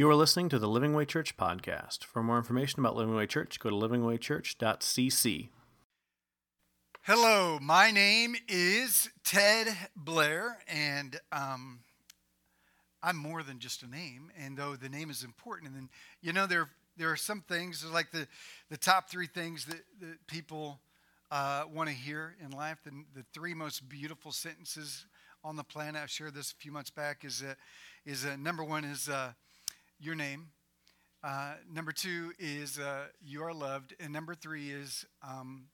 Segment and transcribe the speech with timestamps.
[0.00, 2.04] You are listening to the Living Way Church podcast.
[2.04, 5.48] For more information about Living Way Church, go to livingwaychurch.cc.
[7.02, 11.80] Hello, my name is Ted Blair, and um,
[13.02, 14.32] I'm more than just a name.
[14.38, 15.90] And though the name is important, and
[16.22, 18.26] you know there there are some things like the
[18.70, 20.80] the top three things that, that people
[21.30, 22.78] uh, want to hear in life.
[22.84, 25.04] The, the three most beautiful sentences
[25.44, 26.00] on the planet.
[26.02, 27.22] I shared this a few months back.
[27.22, 27.52] Is uh,
[28.06, 29.32] is uh, number one is uh,
[30.00, 30.48] your name.
[31.22, 35.66] Uh, number two is uh, you are loved, and number three is um,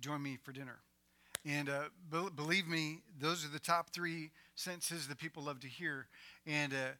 [0.00, 0.78] join me for dinner.
[1.44, 5.66] And uh, be- believe me, those are the top three sentences that people love to
[5.66, 6.06] hear.
[6.46, 6.90] And uh,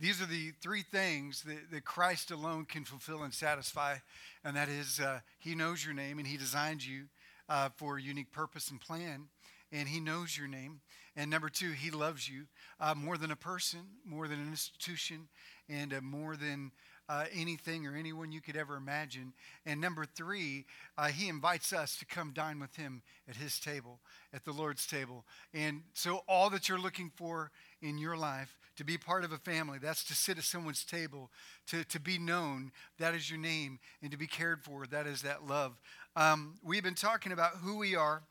[0.00, 3.96] these are the three things that, that, Christ alone can fulfill and satisfy.
[4.44, 7.04] And that is, uh, He knows your name and He designed you
[7.48, 9.28] uh, for a unique purpose and plan.
[9.70, 10.80] And He knows your name.
[11.18, 12.44] And number two, He loves you
[12.78, 15.26] uh, more than a person, more than an institution,
[15.68, 16.70] and uh, more than
[17.08, 19.32] uh, anything or anyone you could ever imagine.
[19.66, 20.64] And number three,
[20.96, 23.98] uh, he invites us to come dine with him at his table,
[24.32, 25.24] at the Lord's table.
[25.52, 27.50] And so, all that you're looking for
[27.82, 31.32] in your life, to be part of a family, that's to sit at someone's table,
[31.66, 35.22] to, to be known, that is your name, and to be cared for, that is
[35.22, 35.80] that love.
[36.14, 38.22] Um, we've been talking about who we are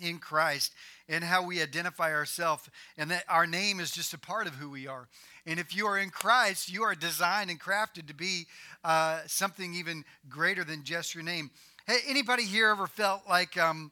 [0.00, 0.74] in Christ
[1.08, 4.70] and how we identify ourselves, and that our name is just a part of who
[4.70, 5.08] we are.
[5.46, 8.46] And if you are in Christ, you are designed and crafted to be
[8.84, 11.50] uh, something even greater than just your name.
[11.86, 13.90] Hey, anybody here ever felt like um,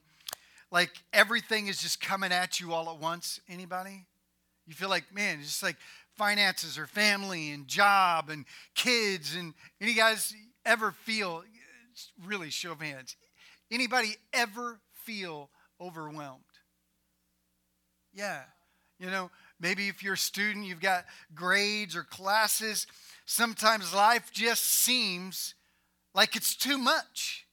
[0.70, 3.41] like everything is just coming at you all at once?
[3.48, 4.05] Anybody?
[4.67, 5.77] You feel like, man, just like
[6.17, 10.34] finances or family and job and kids and any guys
[10.67, 11.43] ever feel
[12.25, 13.17] really show of hands
[13.70, 15.50] anybody ever feel
[15.81, 16.43] overwhelmed.
[18.12, 18.43] Yeah.
[18.98, 22.87] You know, maybe if you're a student, you've got grades or classes.
[23.27, 25.55] Sometimes life just seems
[26.15, 27.47] like it's too much,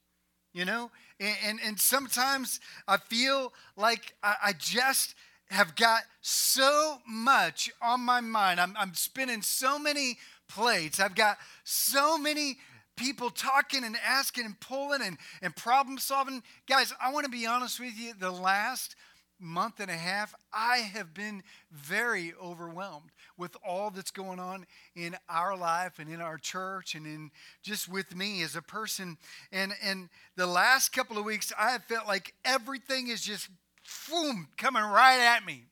[0.53, 0.89] you know?
[1.19, 5.15] And, and, and sometimes I feel like I, I, just
[5.49, 8.59] have got so much on my mind.
[8.59, 10.17] I'm, I'm spinning so many
[10.49, 10.99] plates.
[10.99, 12.57] I've got so many
[12.95, 16.43] people talking and asking and pulling and, and problem solving.
[16.67, 18.13] Guys, I want to be honest with you.
[18.17, 18.95] The last
[19.39, 25.15] month and a half, I have been very overwhelmed with all that's going on in
[25.27, 29.17] our life and in our church and in just with me as a person.
[29.51, 33.49] And and the last couple of weeks, I have felt like everything is just
[34.09, 35.65] boom coming right at me.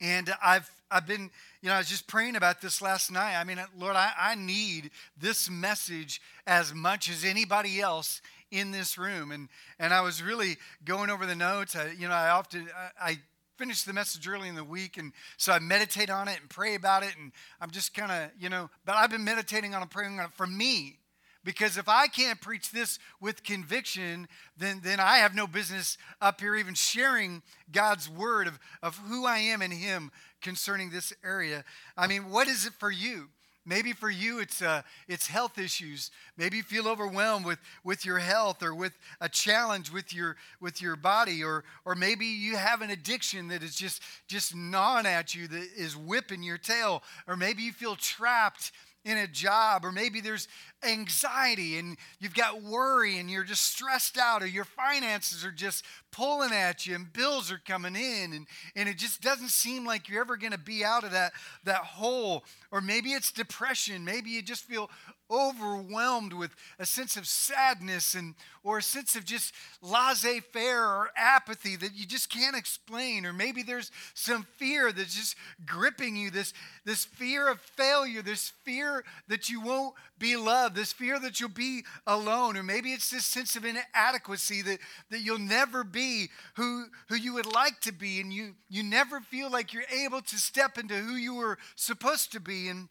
[0.00, 1.30] And I've I've been,
[1.62, 3.36] you know, I was just praying about this last night.
[3.36, 8.96] I mean, Lord, I, I need this message as much as anybody else in this
[8.96, 9.32] room.
[9.32, 9.48] And
[9.78, 11.74] and I was really going over the notes.
[11.74, 12.68] I, you know, I often
[13.00, 13.18] I, I
[13.56, 16.74] finish the message early in the week and so i meditate on it and pray
[16.74, 19.88] about it and i'm just kind of you know but i've been meditating on it
[19.88, 20.98] praying on it for me
[21.46, 24.26] because if I can't preach this with conviction,
[24.58, 27.40] then, then I have no business up here even sharing
[27.70, 30.10] God's word of, of who I am in Him
[30.42, 31.64] concerning this area.
[31.96, 33.28] I mean, what is it for you?
[33.64, 36.12] Maybe for you it's uh, it's health issues.
[36.36, 40.80] Maybe you feel overwhelmed with, with your health or with a challenge with your with
[40.80, 45.34] your body, or or maybe you have an addiction that is just just gnawing at
[45.34, 48.70] you that is whipping your tail, or maybe you feel trapped
[49.06, 50.48] in a job, or maybe there's
[50.82, 55.84] anxiety and you've got worry and you're just stressed out, or your finances are just
[56.10, 60.08] pulling at you and bills are coming in, and, and it just doesn't seem like
[60.08, 62.44] you're ever going to be out of that, that hole.
[62.72, 64.04] Or maybe it's depression.
[64.04, 64.90] Maybe you just feel
[65.30, 71.76] overwhelmed with a sense of sadness and or a sense of just laissez-faire or apathy
[71.76, 73.24] that you just can't explain.
[73.24, 76.52] Or maybe there's some fear that's just gripping you this
[76.84, 81.48] this fear of failure this fear that you won't be loved this fear that you'll
[81.48, 82.56] be alone.
[82.56, 84.78] Or maybe it's this sense of inadequacy that
[85.10, 88.20] that you'll never be who who you would like to be.
[88.20, 92.32] And you you never feel like you're able to step into who you were supposed
[92.32, 92.68] to be.
[92.68, 92.88] And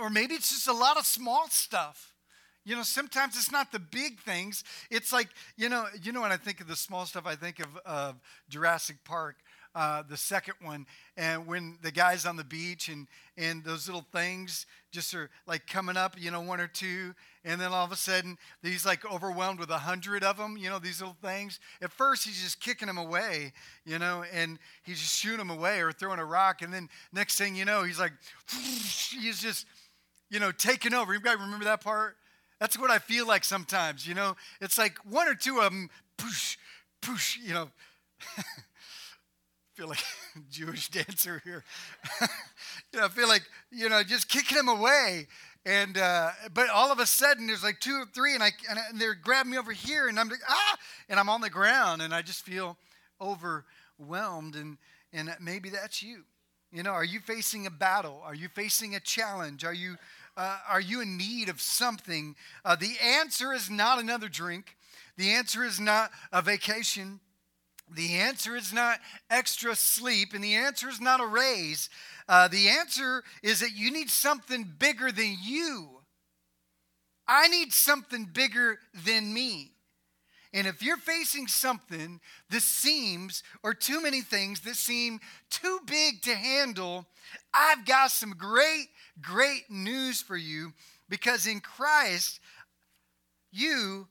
[0.00, 2.14] or maybe it's just a lot of small stuff.
[2.64, 4.62] You know, sometimes it's not the big things.
[4.90, 7.58] It's like, you know, you know when I think of the small stuff, I think
[7.58, 8.12] of uh,
[8.48, 9.36] Jurassic Park,
[9.74, 10.86] uh, the second one,
[11.16, 13.06] and when the guy's on the beach and
[13.36, 17.14] and those little things just are like coming up, you know, one or two,
[17.44, 20.68] and then all of a sudden he's like overwhelmed with a hundred of them, you
[20.68, 21.60] know, these little things.
[21.80, 23.52] At first he's just kicking them away,
[23.84, 27.36] you know, and he's just shooting them away or throwing a rock, and then next
[27.36, 28.12] thing you know, he's like,
[28.50, 29.66] he's just,
[30.30, 31.12] you know, taking over.
[31.12, 32.16] You guys remember that part?
[32.58, 34.36] That's what I feel like sometimes, you know.
[34.60, 35.88] It's like one or two of them,
[36.18, 36.56] poosh,
[37.00, 37.70] poosh, you know.
[39.74, 40.02] feel like
[40.50, 41.64] Jewish dancer here.
[42.92, 45.26] you know, I feel like you know just kicking him away,
[45.64, 48.78] and uh, but all of a sudden there's like two or three, and I and,
[48.90, 50.76] and they're grabbing me over here, and I'm like ah,
[51.08, 52.76] and I'm on the ground, and I just feel
[53.20, 54.78] overwhelmed, and
[55.12, 56.24] and maybe that's you.
[56.72, 58.20] You know, are you facing a battle?
[58.24, 59.64] Are you facing a challenge?
[59.64, 59.96] Are you
[60.36, 62.36] uh, are you in need of something?
[62.64, 64.76] Uh, the answer is not another drink.
[65.16, 67.20] The answer is not a vacation.
[67.92, 69.00] The answer is not
[69.30, 71.90] extra sleep, and the answer is not a raise.
[72.28, 75.88] Uh, the answer is that you need something bigger than you.
[77.26, 79.72] I need something bigger than me.
[80.52, 82.20] And if you're facing something
[82.50, 87.06] that seems, or too many things that seem too big to handle,
[87.54, 88.86] I've got some great,
[89.20, 90.72] great news for you
[91.08, 92.40] because in Christ,
[93.52, 94.08] you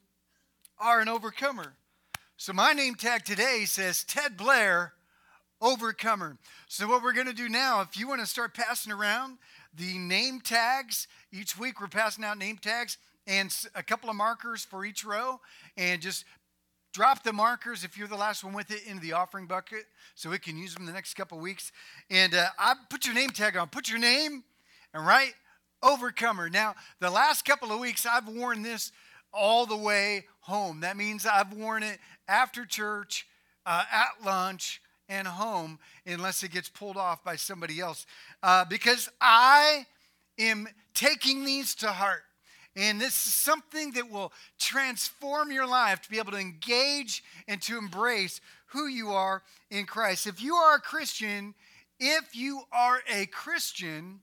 [0.79, 1.73] are an overcomer.
[2.41, 4.93] So my name tag today says Ted Blair,
[5.59, 6.37] overcomer.
[6.69, 9.39] So what we're going to do now, if you want to start passing around
[9.75, 12.97] the name tags, each week we're passing out name tags
[13.27, 15.41] and a couple of markers for each row.
[15.75, 16.23] And just
[16.93, 19.83] drop the markers if you're the last one with it into the offering bucket
[20.15, 21.73] so we can use them the next couple weeks.
[22.09, 24.45] And uh, i put your name tag on put your name
[24.93, 25.33] and write
[25.83, 26.49] overcomer.
[26.49, 28.93] Now the last couple of weeks i've worn this
[29.33, 30.81] all the way home.
[30.81, 33.27] That means I've worn it after church,
[33.65, 38.05] uh, at lunch, and home, unless it gets pulled off by somebody else.
[38.43, 39.85] Uh, because I
[40.37, 42.23] am taking these to heart.
[42.75, 47.61] And this is something that will transform your life to be able to engage and
[47.63, 49.41] to embrace who you are
[49.71, 50.27] in Christ.
[50.27, 51.55] If you are a Christian,
[51.99, 54.21] if you are a Christian,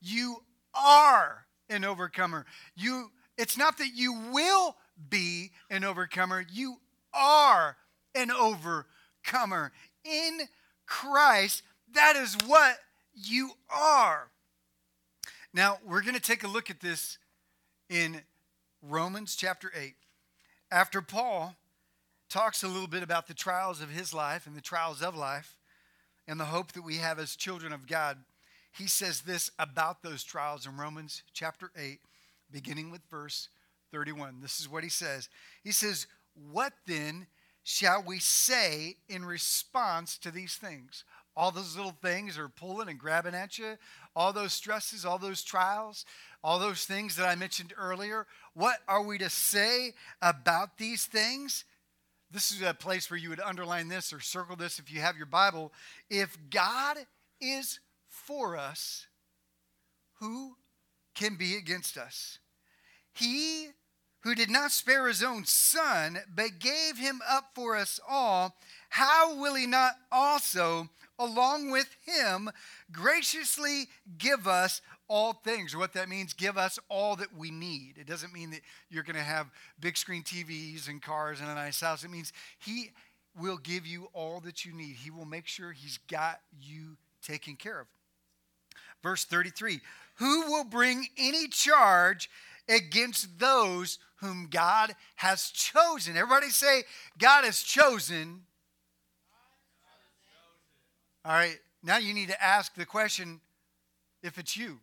[0.00, 0.36] you
[0.74, 2.46] are an overcomer.
[2.74, 3.10] You
[3.42, 4.76] it's not that you will
[5.10, 6.76] be an overcomer, you
[7.12, 7.76] are
[8.14, 9.72] an overcomer.
[10.04, 10.42] In
[10.86, 12.76] Christ, that is what
[13.12, 14.28] you are.
[15.52, 17.18] Now, we're going to take a look at this
[17.90, 18.20] in
[18.80, 19.94] Romans chapter 8.
[20.70, 21.56] After Paul
[22.30, 25.56] talks a little bit about the trials of his life and the trials of life
[26.28, 28.18] and the hope that we have as children of God,
[28.70, 31.98] he says this about those trials in Romans chapter 8
[32.52, 33.48] beginning with verse
[33.92, 34.40] 31.
[34.40, 35.28] This is what he says.
[35.62, 36.06] He says,
[36.50, 37.26] What then
[37.62, 41.04] shall we say in response to these things?
[41.34, 43.76] All those little things are pulling and grabbing at you,
[44.14, 46.04] all those stresses, all those trials,
[46.44, 48.26] all those things that I mentioned earlier.
[48.54, 51.64] What are we to say about these things?
[52.30, 55.16] This is a place where you would underline this or circle this if you have
[55.16, 55.72] your Bible.
[56.10, 56.98] If God
[57.40, 59.06] is for us,
[60.20, 60.56] who
[61.14, 62.38] can be against us?
[63.12, 63.68] He
[64.22, 68.56] who did not spare his own son, but gave him up for us all,
[68.88, 70.88] how will he not also,
[71.18, 72.50] along with him,
[72.92, 73.88] graciously
[74.18, 75.76] give us all things?
[75.76, 77.94] What that means, give us all that we need.
[77.98, 78.60] It doesn't mean that
[78.90, 79.50] you're going to have
[79.80, 82.04] big screen TVs and cars and a nice house.
[82.04, 82.90] It means he
[83.36, 84.96] will give you all that you need.
[84.96, 87.86] He will make sure he's got you taken care of.
[89.02, 89.80] Verse 33
[90.16, 92.30] Who will bring any charge?
[92.68, 96.16] Against those whom God has chosen.
[96.16, 96.82] Everybody say,
[97.18, 98.42] God has chosen.
[101.24, 103.40] All right, now you need to ask the question
[104.22, 104.78] if it's you.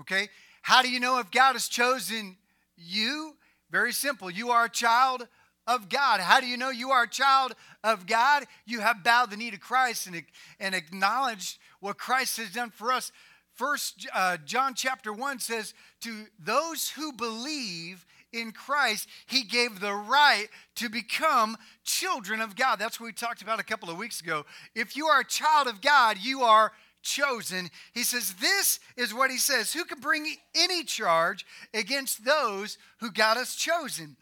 [0.00, 0.28] Okay?
[0.62, 2.36] How do you know if God has chosen
[2.76, 3.34] you?
[3.70, 4.30] Very simple.
[4.30, 5.26] You are a child
[5.66, 6.20] of God.
[6.20, 8.44] How do you know you are a child of God?
[8.64, 10.22] You have bowed the knee to Christ and,
[10.60, 13.10] and acknowledged what Christ has done for us.
[13.56, 15.72] First uh, John chapter 1 says,
[16.02, 22.78] To those who believe in Christ, he gave the right to become children of God.
[22.78, 24.44] That's what we talked about a couple of weeks ago.
[24.74, 26.72] If you are a child of God, you are
[27.02, 27.70] chosen.
[27.94, 33.10] He says, This is what he says Who can bring any charge against those who
[33.10, 34.16] God has chosen?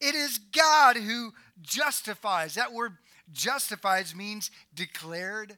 [0.00, 1.32] It is God who
[1.62, 2.54] justifies.
[2.54, 2.92] That word
[3.32, 5.56] justifies means declared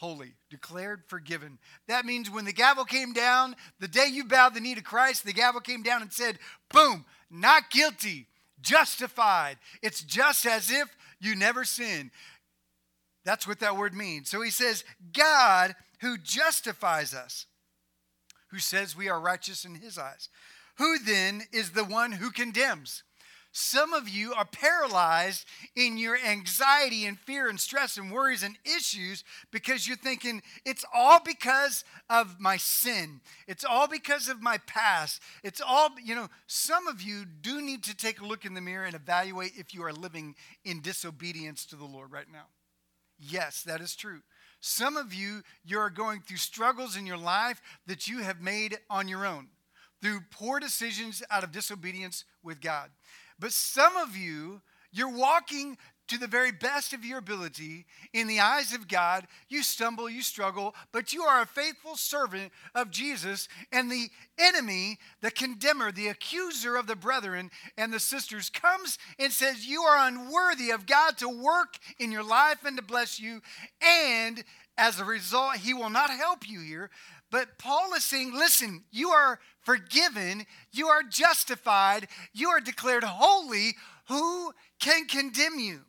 [0.00, 1.58] holy, declared forgiven.
[1.86, 5.26] That means when the gavel came down, the day you bowed the knee to Christ,
[5.26, 6.38] the gavel came down and said,
[6.72, 8.26] boom, not guilty,
[8.62, 9.58] justified.
[9.82, 10.88] It's just as if
[11.20, 12.12] you never sinned.
[13.26, 14.30] That's what that word means.
[14.30, 17.44] So he says, God who justifies us,
[18.48, 20.30] who says we are righteous in his eyes.
[20.78, 23.02] Who then is the one who condemns?
[23.52, 28.56] Some of you are paralyzed in your anxiety and fear and stress and worries and
[28.64, 33.20] issues because you're thinking it's all because of my sin.
[33.48, 35.20] It's all because of my past.
[35.42, 38.60] It's all, you know, some of you do need to take a look in the
[38.60, 42.46] mirror and evaluate if you are living in disobedience to the Lord right now.
[43.18, 44.20] Yes, that is true.
[44.60, 48.78] Some of you, you are going through struggles in your life that you have made
[48.88, 49.48] on your own
[50.00, 52.90] through poor decisions out of disobedience with God.
[53.40, 54.60] But some of you,
[54.92, 55.78] you're walking
[56.10, 59.28] to the very best of your ability in the eyes of God.
[59.48, 63.48] You stumble, you struggle, but you are a faithful servant of Jesus.
[63.70, 69.32] And the enemy, the condemner, the accuser of the brethren and the sisters, comes and
[69.32, 73.40] says, You are unworthy of God to work in your life and to bless you.
[73.80, 74.42] And
[74.76, 76.90] as a result, he will not help you here.
[77.30, 83.76] But Paul is saying, Listen, you are forgiven, you are justified, you are declared holy.
[84.08, 85.80] Who can condemn you?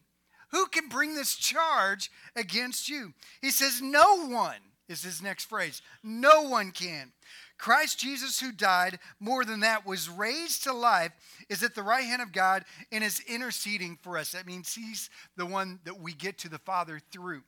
[0.51, 3.13] Who can bring this charge against you?
[3.41, 5.81] He says, No one is his next phrase.
[6.03, 7.13] No one can.
[7.57, 11.11] Christ Jesus, who died, more than that, was raised to life,
[11.47, 14.31] is at the right hand of God and is interceding for us.
[14.31, 17.43] That means he's the one that we get to the Father through.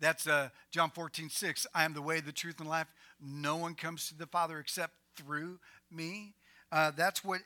[0.00, 1.66] That's uh, John 14, 6.
[1.74, 2.88] I am the way, the truth, and life.
[3.20, 5.58] No one comes to the Father except through
[5.90, 6.34] me.
[6.72, 7.40] Uh, that's what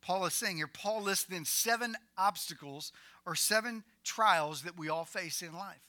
[0.00, 0.66] Paul is saying here.
[0.66, 2.92] Paul lists then seven obstacles
[3.24, 5.80] or seven trials that we all face in life,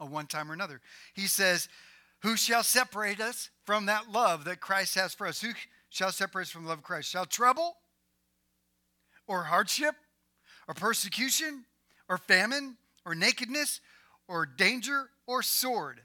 [0.00, 0.80] at one time or another.
[1.14, 1.68] He says,
[2.20, 5.40] Who shall separate us from that love that Christ has for us?
[5.40, 5.52] Who
[5.88, 7.08] shall separate us from the love of Christ?
[7.08, 7.76] Shall trouble
[9.26, 9.94] or hardship
[10.68, 11.64] or persecution
[12.08, 12.76] or famine
[13.06, 13.80] or nakedness
[14.28, 16.00] or danger or sword?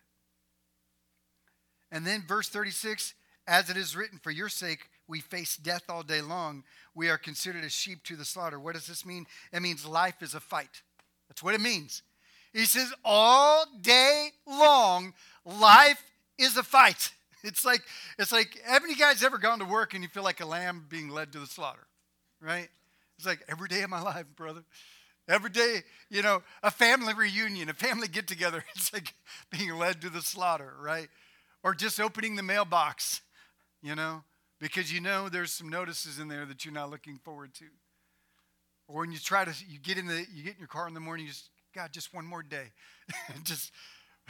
[1.91, 3.13] And then verse 36
[3.47, 6.63] as it is written, For your sake we face death all day long.
[6.93, 8.59] We are considered as sheep to the slaughter.
[8.59, 9.25] What does this mean?
[9.53, 10.81] It means life is a fight.
[11.29, 12.03] That's what it means.
[12.53, 15.13] He says, all day long,
[15.45, 16.03] life
[16.37, 17.11] is a fight.
[17.43, 17.81] It's like,
[18.17, 20.85] it's like, haven't you guys ever gone to work and you feel like a lamb
[20.89, 21.85] being led to the slaughter?
[22.41, 22.67] Right?
[23.17, 24.63] It's like every day of my life, brother.
[25.27, 29.13] Every day, you know, a family reunion, a family get together, it's like
[29.51, 31.09] being led to the slaughter, right?
[31.63, 33.21] Or just opening the mailbox,
[33.81, 34.23] you know,
[34.59, 37.65] because you know there's some notices in there that you're not looking forward to.
[38.87, 40.93] Or when you try to, you get in the, you get in your car in
[40.93, 42.71] the morning, you just, God, just one more day.
[43.43, 43.71] just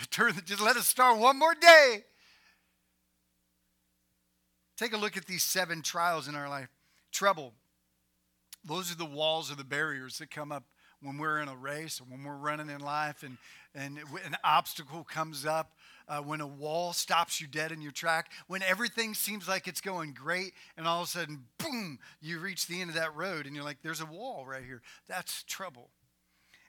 [0.09, 2.05] turn, just let us start one more day.
[4.77, 6.69] Take a look at these seven trials in our life.
[7.11, 7.53] Trouble.
[8.63, 10.63] Those are the walls or the barriers that come up
[11.07, 13.37] when we're in a race or when we're running in life and,
[13.73, 15.71] and an obstacle comes up
[16.09, 19.81] uh, when a wall stops you dead in your track, when everything seems like it's
[19.81, 23.45] going great, and all of a sudden, boom, you reach the end of that road
[23.45, 24.81] and you're like, there's a wall right here.
[25.07, 25.89] That's trouble.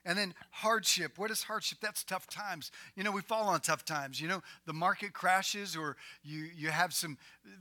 [0.05, 1.17] And then hardship.
[1.17, 1.79] What is hardship?
[1.81, 2.71] That's tough times.
[2.95, 4.19] You know, we fall on tough times.
[4.19, 7.17] You know, the market crashes or you, you have some,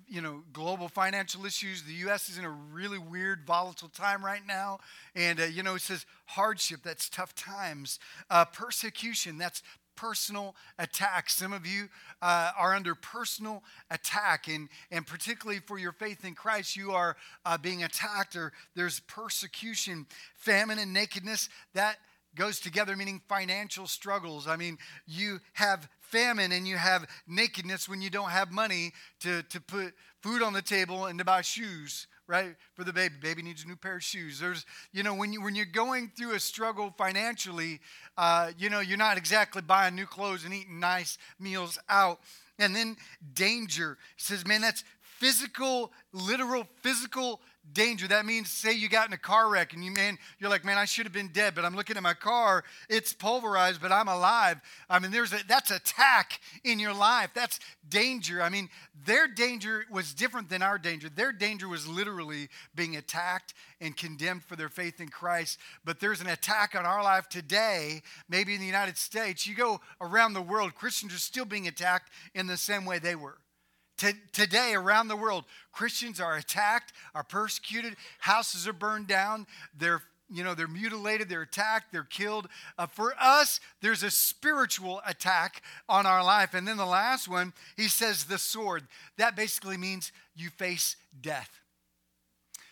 [0.09, 1.83] you know, global financial issues.
[1.83, 2.29] The U.S.
[2.29, 4.79] is in a really weird, volatile time right now.
[5.15, 6.81] And, uh, you know, it says hardship.
[6.85, 7.99] That's tough times.
[8.31, 9.39] Uh, persecution.
[9.39, 9.63] That's
[9.99, 11.29] personal attack.
[11.29, 11.89] Some of you
[12.23, 17.17] uh, are under personal attack, and, and particularly for your faith in Christ, you are
[17.45, 21.49] uh, being attacked, or there's persecution, famine, and nakedness.
[21.75, 21.97] That
[22.39, 24.47] goes together, meaning financial struggles.
[24.47, 29.43] I mean, you have famine and you have nakedness when you don't have money to,
[29.43, 29.93] to put
[30.23, 33.15] food on the table and to buy shoes right for the baby.
[33.21, 34.39] Baby needs a new pair of shoes.
[34.39, 37.81] There's you know when you when you're going through a struggle financially
[38.17, 42.21] uh, you know you're not exactly buying new clothes and eating nice meals out.
[42.59, 42.97] And then
[43.35, 43.99] danger.
[44.17, 47.41] Says man that's physical literal physical
[47.73, 48.09] danger.
[48.09, 50.79] That means, say you got in a car wreck and you, man, you're like, man,
[50.79, 54.09] I should have been dead, but I'm looking at my car, it's pulverized, but I'm
[54.09, 54.61] alive.
[54.89, 57.31] I mean, there's a, that's attack in your life.
[57.35, 58.43] That's danger.
[58.43, 58.69] I mean,
[59.05, 61.09] their danger was different than our danger.
[61.09, 65.59] Their danger was literally being attacked and condemned for their faith in Christ.
[65.85, 69.47] But there's an attack on our life today, maybe in the United States.
[69.47, 73.15] You go around the world, Christians are still being attacked in the same way they
[73.15, 73.39] were
[74.33, 80.45] today, around the world, Christians are attacked, are persecuted, houses are burned down, they're you
[80.45, 82.49] know they're mutilated they're attacked they're killed.
[82.77, 86.53] Uh, for us there's a spiritual attack on our life.
[86.53, 88.85] And then the last one he says the sword.
[89.17, 91.59] That basically means you face death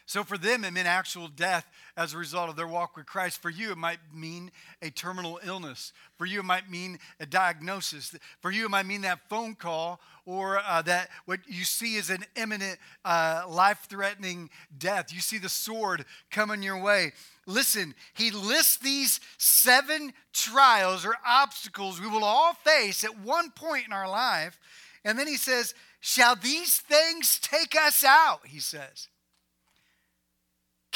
[0.06, 3.42] so for them, it meant actual death as a result of their walk with Christ.
[3.42, 5.92] For you, it might mean a terminal illness.
[6.16, 8.14] For you, it might mean a diagnosis.
[8.40, 12.08] For you, it might mean that phone call or uh, that what you see is
[12.08, 14.48] an imminent, uh, life threatening
[14.78, 15.12] death.
[15.12, 17.12] You see the sword coming your way.
[17.44, 23.86] Listen, he lists these seven trials or obstacles we will all face at one point
[23.86, 24.56] in our life.
[25.04, 28.46] And then he says, Shall these things take us out?
[28.46, 29.08] He says.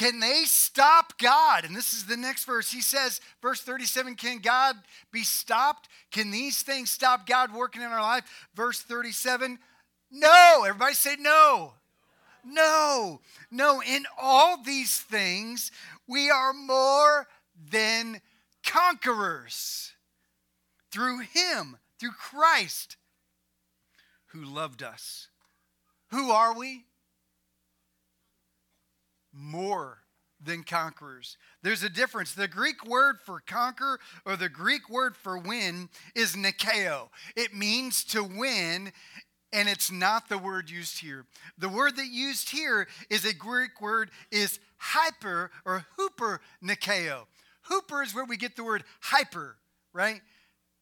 [0.01, 1.67] Can they stop God?
[1.67, 2.73] And this is the next verse.
[2.73, 4.77] He says, verse 37, can God
[5.13, 5.91] be stopped?
[6.11, 8.25] Can these things stop God working in our life?
[8.55, 9.59] Verse 37,
[10.11, 10.65] no.
[10.67, 11.75] Everybody say no.
[12.43, 13.83] No, no.
[13.83, 15.71] In all these things,
[16.09, 17.27] we are more
[17.71, 18.23] than
[18.65, 19.93] conquerors
[20.91, 22.97] through Him, through Christ,
[24.29, 25.29] who loved us.
[26.11, 26.87] Who are we?
[29.33, 29.99] More
[30.43, 31.37] than conquerors.
[31.63, 32.33] There's a difference.
[32.33, 37.09] The Greek word for conquer or the Greek word for win is nikeo.
[37.37, 38.93] It means to win,
[39.53, 41.27] and it's not the word used here.
[41.59, 47.27] The word that used here is a Greek word is hyper or hooper nikeo.
[47.65, 49.57] Hooper is where we get the word hyper,
[49.93, 50.21] right?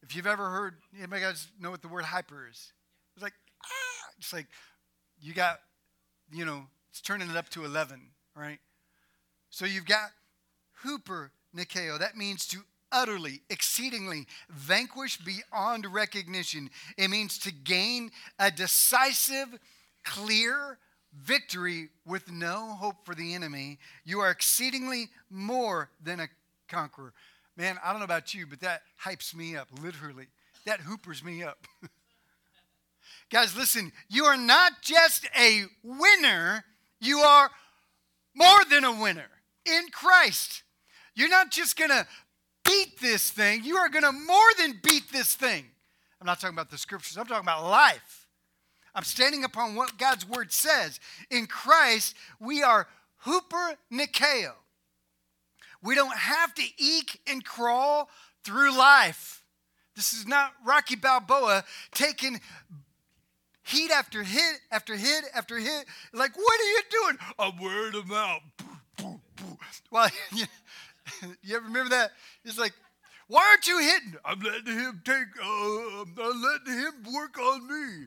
[0.02, 2.73] If you've ever heard, anybody guys know what the word hyper is?
[3.14, 4.47] It's like, ah, it's like
[5.21, 5.59] you got,
[6.33, 8.00] you know, it's turning it up to 11,
[8.38, 8.59] right?
[9.50, 10.11] So you've got
[10.83, 11.99] hooper nikeo.
[11.99, 12.59] That means to
[12.92, 16.71] utterly, exceedingly vanquish beyond recognition.
[16.97, 19.59] It means to gain a decisive,
[20.04, 20.78] clear
[21.14, 23.78] victory with no hope for the enemy.
[24.04, 26.28] You are exceedingly more than a
[26.68, 27.12] conqueror.
[27.57, 30.26] Man, I don't know about you, but that hypes me up, literally.
[30.64, 31.66] That hoopers me up.
[33.30, 36.64] Guys, listen, you are not just a winner,
[37.00, 37.50] you are
[38.35, 39.28] more than a winner
[39.64, 40.62] in Christ.
[41.14, 42.06] You're not just going to
[42.64, 45.64] beat this thing, you are going to more than beat this thing.
[46.20, 48.26] I'm not talking about the scriptures, I'm talking about life.
[48.94, 50.99] I'm standing upon what God's word says.
[51.30, 54.52] In Christ, we are hooper nikeo.
[55.82, 58.11] We don't have to eke and crawl
[58.44, 59.44] through life.
[59.94, 62.40] This is not Rocky Balboa taking
[63.68, 65.84] hit after hit after hit after hit.
[66.12, 67.18] Like, what are you doing?
[67.38, 68.40] I'm wearing them out.
[69.90, 72.12] Well, you, ever remember that?
[72.44, 72.72] It's like,
[73.28, 74.14] why aren't you hitting?
[74.25, 78.06] I'm letting him take, uh, I'm letting him work on me.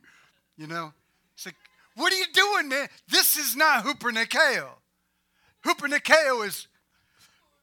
[0.57, 0.93] You know?
[1.35, 1.55] It's like,
[1.95, 2.87] what are you doing, man?
[3.07, 4.67] This is not Hooper Nikeo.
[5.63, 6.67] Hooper Nikeo is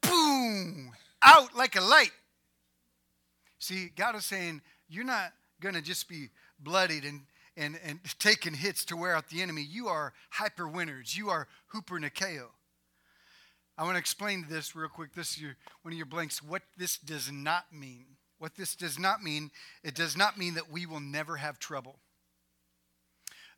[0.00, 2.12] boom, out like a light.
[3.58, 6.28] See, God is saying, you're not going to just be
[6.60, 7.22] bloodied and,
[7.58, 9.66] and, and taking hits to wear out the enemy.
[9.68, 11.16] You are hyper winners.
[11.16, 12.46] You are hooper nikeo.
[13.76, 15.14] I want to explain this real quick.
[15.14, 16.42] This is your, one of your blanks.
[16.42, 18.06] What this does not mean.
[18.38, 19.50] What this does not mean,
[19.82, 21.98] it does not mean that we will never have trouble.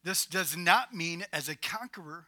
[0.02, 2.26] This does not mean as a conqueror,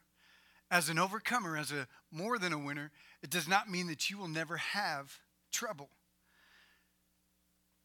[0.70, 2.90] as an overcomer, as a more than a winner,
[3.22, 5.18] it does not mean that you will never have
[5.50, 5.88] trouble.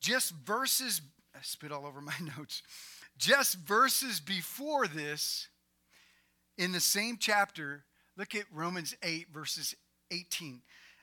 [0.02, 1.02] Just verses,
[1.38, 2.63] I spit all over my notes.
[3.17, 5.47] Just verses before this,
[6.58, 7.84] in the same chapter,
[8.17, 9.76] look at Romans 8, verses
[10.12, 10.62] 18.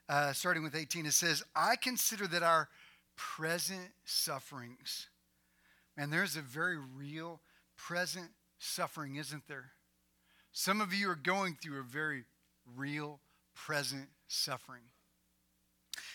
[0.09, 2.69] Uh, starting with 18, it says, I consider that our
[3.17, 5.09] present sufferings,
[5.97, 7.41] and there's a very real
[7.77, 9.71] present suffering, isn't there?
[10.53, 12.25] Some of you are going through a very
[12.77, 13.21] real
[13.55, 14.83] present suffering.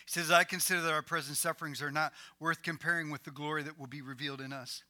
[0.10, 3.62] He says, I consider that our present sufferings are not worth comparing with the glory
[3.62, 4.84] that will be revealed in us.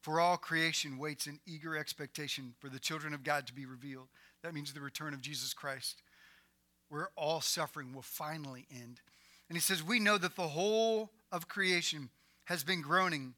[0.00, 4.08] For all creation waits in eager expectation for the children of God to be revealed.
[4.42, 6.02] That means the return of Jesus Christ,
[6.88, 9.00] where all suffering will finally end.
[9.48, 12.10] And he says, We know that the whole of creation
[12.46, 13.34] has been groaning,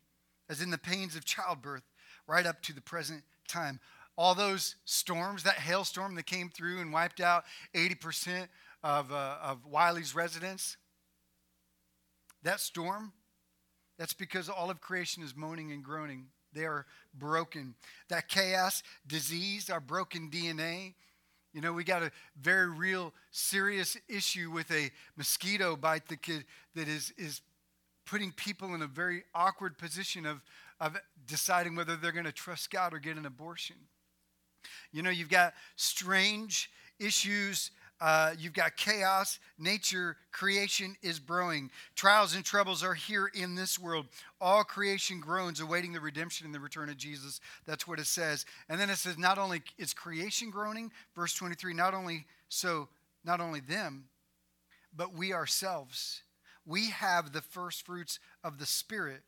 [0.48, 1.84] as in the pains of childbirth,
[2.26, 3.78] right up to the present time.
[4.16, 8.48] All those storms, that hailstorm that came through and wiped out 80%
[8.82, 10.78] of, uh, of Wylie's residence,
[12.44, 13.12] that storm,
[13.98, 16.26] that's because all of creation is moaning and groaning.
[16.52, 17.74] They are broken.
[18.08, 20.94] That chaos, disease, our broken DNA.
[21.52, 26.44] You know, we got a very real, serious issue with a mosquito bite that, could,
[26.74, 27.40] that is, is
[28.06, 30.42] putting people in a very awkward position of,
[30.80, 33.76] of deciding whether they're going to trust God or get an abortion.
[34.92, 37.70] You know, you've got strange issues
[38.04, 41.70] uh, you've got chaos, nature, creation is growing.
[41.96, 44.04] Trials and troubles are here in this world.
[44.42, 47.40] All creation groans, awaiting the redemption and the return of Jesus.
[47.64, 48.44] That's what it says.
[48.68, 52.88] And then it says, not only is creation groaning, verse 23, not only so,
[53.24, 54.04] not only them,
[54.94, 56.24] but we ourselves.
[56.66, 59.22] We have the first fruits of the Spirit,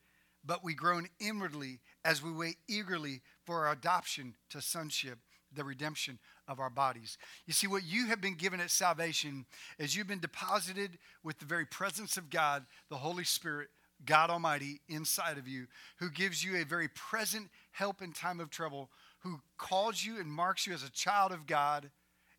[0.44, 5.18] but we groan inwardly as we wait eagerly for our adoption to sonship,
[5.56, 7.18] the redemption of our bodies.
[7.46, 9.46] You see, what you have been given at salvation
[9.78, 13.68] is you've been deposited with the very presence of God, the Holy Spirit,
[14.04, 15.66] God Almighty inside of you,
[15.98, 18.90] who gives you a very present help in time of trouble,
[19.20, 21.90] who calls you and marks you as a child of God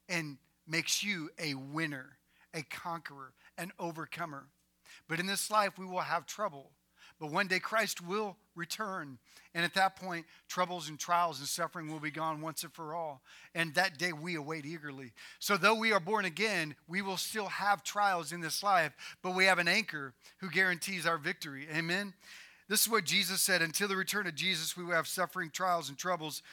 [0.08, 2.18] and makes you a winner,
[2.54, 4.46] a conqueror, an overcomer.
[5.10, 6.72] But in this life, we will have trouble.
[7.20, 9.18] But one day Christ will return.
[9.56, 12.94] And at that point, troubles and trials and suffering will be gone once and for
[12.94, 13.22] all.
[13.56, 15.14] And that day we await eagerly.
[15.40, 19.34] So, though we are born again, we will still have trials in this life, but
[19.34, 21.68] we have an anchor who guarantees our victory.
[21.76, 22.14] Amen?
[22.70, 25.90] This is what Jesus said until the return of Jesus, we will have suffering, trials,
[25.90, 26.44] and troubles.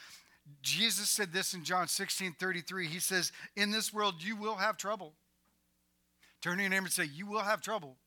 [0.61, 2.87] Jesus said this in John 16 33.
[2.87, 5.13] He says, In this world, you will have trouble.
[6.41, 7.97] Turn to your neighbor and say, You will have trouble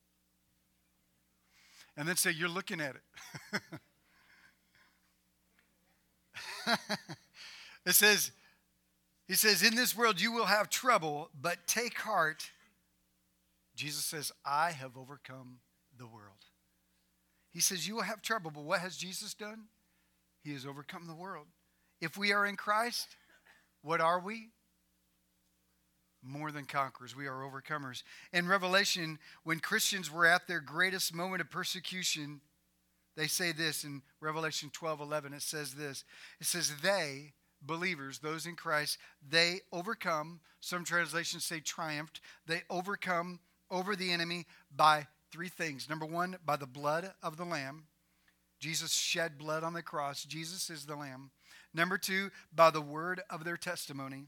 [1.98, 3.02] and then say, You're looking at it.
[7.84, 8.30] it says,
[9.26, 12.50] He says, In this world you will have trouble, but take heart.
[13.74, 15.58] Jesus says, I have overcome
[15.98, 16.46] the world.
[17.50, 19.64] He says, You will have trouble, but what has Jesus done?
[20.44, 21.46] He has overcome the world.
[22.00, 23.08] If we are in Christ,
[23.82, 24.50] what are we?
[26.22, 27.16] More than conquerors.
[27.16, 28.02] We are overcomers.
[28.32, 32.40] In Revelation, when Christians were at their greatest moment of persecution,
[33.16, 35.32] they say this in Revelation 12 11.
[35.32, 36.04] It says this
[36.40, 40.40] It says, They, believers, those in Christ, they overcome.
[40.60, 42.20] Some translations say triumphed.
[42.46, 45.88] They overcome over the enemy by three things.
[45.88, 47.84] Number one, by the blood of the Lamb.
[48.60, 50.24] Jesus shed blood on the cross.
[50.24, 51.30] Jesus is the Lamb.
[51.74, 54.26] Number two, by the word of their testimony.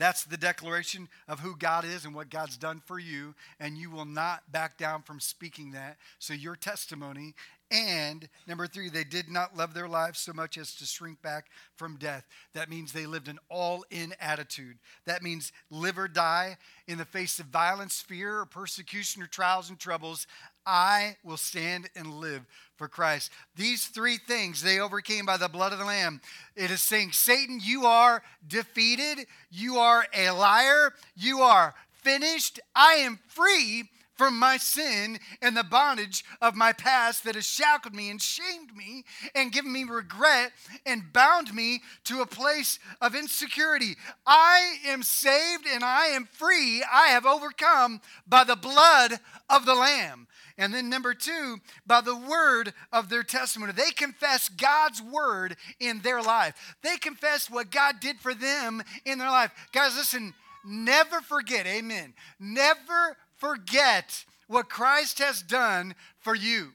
[0.00, 3.90] That's the declaration of who God is and what God's done for you, and you
[3.90, 5.98] will not back down from speaking that.
[6.18, 7.34] So, your testimony.
[7.70, 11.50] And number three, they did not love their lives so much as to shrink back
[11.76, 12.26] from death.
[12.54, 14.78] That means they lived an all in attitude.
[15.04, 16.56] That means live or die
[16.88, 20.26] in the face of violence, fear, or persecution, or trials and troubles.
[20.66, 22.46] I will stand and live
[22.76, 23.30] for Christ.
[23.56, 26.20] These three things they overcame by the blood of the Lamb.
[26.56, 29.26] It is saying, Satan, you are defeated.
[29.50, 30.92] You are a liar.
[31.14, 32.60] You are finished.
[32.74, 37.94] I am free from my sin and the bondage of my past that has shackled
[37.94, 39.02] me and shamed me
[39.34, 40.52] and given me regret
[40.84, 43.96] and bound me to a place of insecurity.
[44.26, 46.84] I am saved and I am free.
[46.92, 50.26] I have overcome by the blood of the Lamb.
[50.58, 51.56] And then, number two,
[51.86, 53.72] by the word of their testimony.
[53.72, 59.16] They confess God's word in their life, they confess what God did for them in
[59.16, 59.50] their life.
[59.72, 62.12] Guys, listen, never forget, amen.
[62.38, 66.70] Never forget what Christ has done for you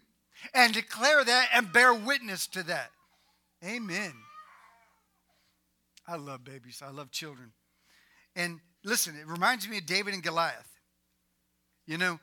[0.53, 2.91] and declare that and bear witness to that.
[3.63, 4.13] Amen.
[6.07, 7.51] I love babies, I love children.
[8.35, 10.69] And listen, it reminds me of David and Goliath.
[11.87, 12.19] You know,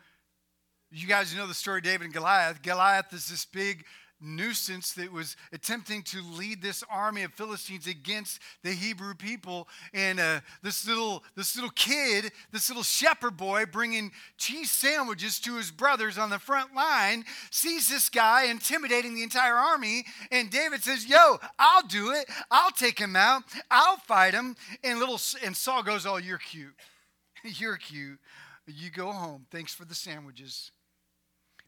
[0.91, 2.63] you guys know the story of David and Goliath.
[2.63, 3.85] Goliath is this big
[4.23, 9.69] nuisance that was attempting to lead this army of Philistines against the Hebrew people.
[9.93, 15.57] And uh, this little this little kid, this little shepherd boy, bringing cheese sandwiches to
[15.57, 20.05] his brothers on the front line, sees this guy intimidating the entire army.
[20.31, 22.29] And David says, "Yo, I'll do it.
[22.51, 23.43] I'll take him out.
[23.71, 26.75] I'll fight him." And little and Saul goes, "Oh, you're cute.
[27.45, 28.21] you're cute.
[28.67, 29.47] You go home.
[29.51, 30.71] Thanks for the sandwiches."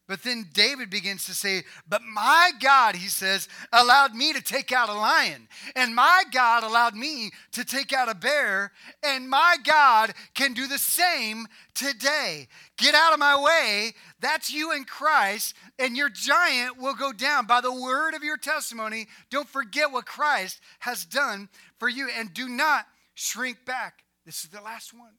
[0.06, 4.70] But then David begins to say, But my God, he says, allowed me to take
[4.70, 5.48] out a lion.
[5.74, 8.72] And my God allowed me to take out a bear.
[9.02, 12.48] And my God can do the same today.
[12.76, 13.92] Get out of my way.
[14.20, 15.54] That's you in Christ.
[15.78, 19.06] And your giant will go down by the word of your testimony.
[19.30, 22.10] Don't forget what Christ has done for you.
[22.18, 24.04] And do not shrink back.
[24.26, 25.14] This is the last one.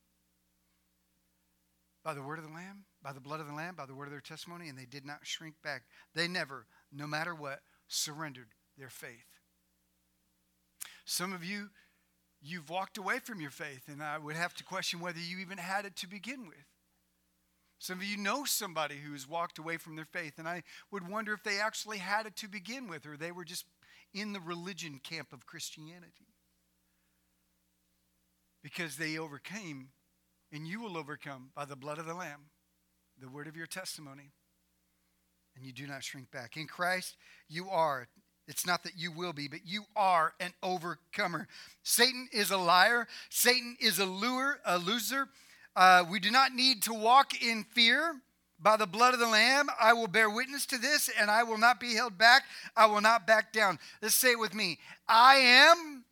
[2.04, 4.06] By the word of the Lamb by the blood of the Lamb, by the word
[4.06, 5.84] of their testimony, and they did not shrink back.
[6.16, 8.48] They never, no matter what, surrendered
[8.80, 9.28] their faith.
[11.06, 11.70] Some of you,
[12.42, 15.60] you've walked away from your faith, and I would have to question whether you even
[15.60, 16.66] had it to begin with.
[17.78, 21.08] Some of you know somebody who has walked away from their faith, and I would
[21.08, 23.66] wonder if they actually had it to begin with, or they were just
[24.16, 26.34] in the religion camp of Christianity.
[28.64, 29.90] Because they overcame,
[30.52, 32.46] and you will overcome by the blood of the Lamb
[33.22, 34.32] the word of your testimony,
[35.56, 36.58] and you do not shrink back.
[36.58, 37.16] In Christ,
[37.48, 38.08] you are.
[38.48, 41.48] It's not that you will be, but you are an overcomer.
[41.84, 43.08] Satan is a liar.
[43.30, 45.30] Satan is a lure, a loser.
[45.76, 48.16] Uh, we do not need to walk in fear.
[48.58, 51.58] By the blood of the Lamb, I will bear witness to this, and I will
[51.58, 52.44] not be held back.
[52.76, 53.80] I will not back down.
[54.02, 54.80] Let's say it with me.
[55.08, 56.06] I am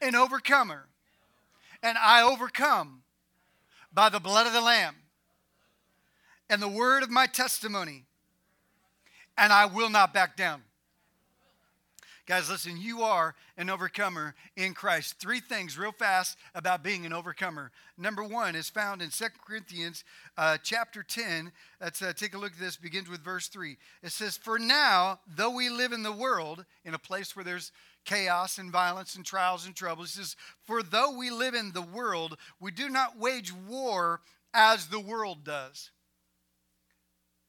[0.00, 0.86] an overcomer,
[1.82, 3.02] and I overcome
[3.92, 4.94] by the blood of the Lamb
[6.50, 8.04] and the word of my testimony,
[9.36, 10.62] and I will not back down.
[12.28, 15.18] Guys, listen, you are an overcomer in Christ.
[15.18, 17.70] Three things real fast about being an overcomer.
[17.96, 20.04] Number one is found in Second Corinthians
[20.36, 21.50] uh, chapter 10.
[21.80, 22.76] Let's uh, take a look at this.
[22.76, 23.78] Begins with verse 3.
[24.02, 27.72] It says, For now, though we live in the world, in a place where there's
[28.04, 31.80] chaos and violence and trials and troubles, he says, For though we live in the
[31.80, 34.20] world, we do not wage war
[34.52, 35.92] as the world does.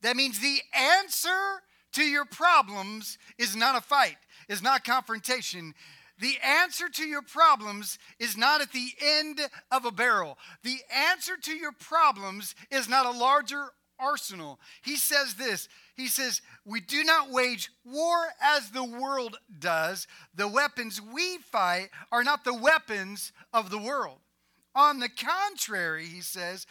[0.01, 1.61] That means the answer
[1.93, 5.73] to your problems is not a fight, is not confrontation.
[6.19, 10.37] The answer to your problems is not at the end of a barrel.
[10.63, 14.59] The answer to your problems is not a larger arsenal.
[14.81, 20.07] He says this He says, We do not wage war as the world does.
[20.35, 24.19] The weapons we fight are not the weapons of the world.
[24.75, 26.67] On the contrary, he says,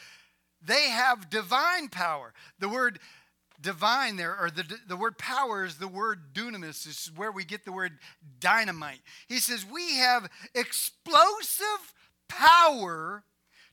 [0.63, 2.33] they have divine power.
[2.59, 2.99] The word
[3.61, 6.87] divine there, or the, the word power is the word dunamis.
[6.87, 7.99] Is where we get the word
[8.41, 9.01] dynamite.
[9.29, 11.95] He says, We have explosive
[12.29, 13.25] power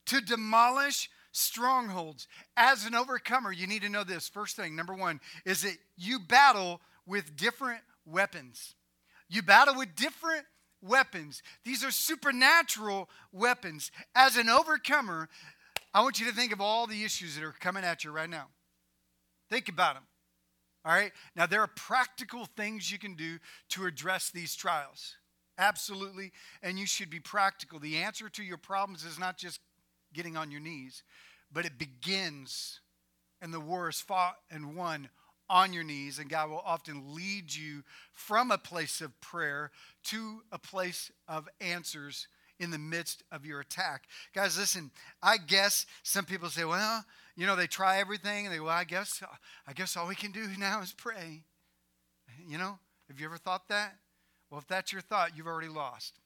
[0.08, 2.28] to demolish strongholds.
[2.56, 4.30] As an overcomer, you need to know this.
[4.30, 8.76] First thing, number one, is that you battle with different weapons.
[9.28, 10.46] You battle with different
[10.82, 11.42] weapons.
[11.64, 13.92] These are supernatural weapons.
[14.14, 15.30] As an overcomer,
[15.96, 18.30] I want you to think of all the issues that are coming at you right
[18.30, 18.48] now.
[19.50, 20.04] Think about them.
[20.84, 21.14] All right?
[21.38, 23.38] Now, there are practical things you can do
[23.70, 25.16] to address these trials.
[25.58, 26.34] Absolutely.
[26.62, 27.80] And you should be practical.
[27.80, 29.62] The answer to your problems is not just
[30.14, 31.02] getting on your knees,
[31.50, 32.82] but it begins,
[33.42, 35.08] and the war is fought and won
[35.50, 36.20] on your knees.
[36.20, 39.72] And God will often lead you from a place of prayer
[40.08, 42.28] to a place of answers
[42.60, 44.04] in the midst of your attack.
[44.34, 44.92] Guys, listen,
[45.22, 48.84] I guess some people say, well, you know, they try everything and they, well, I
[48.84, 49.22] guess,
[49.68, 51.44] I guess all we can do now is pray.
[52.48, 53.96] You know, have you ever thought that?
[54.50, 56.20] Well, if that's your thought, you've already lost.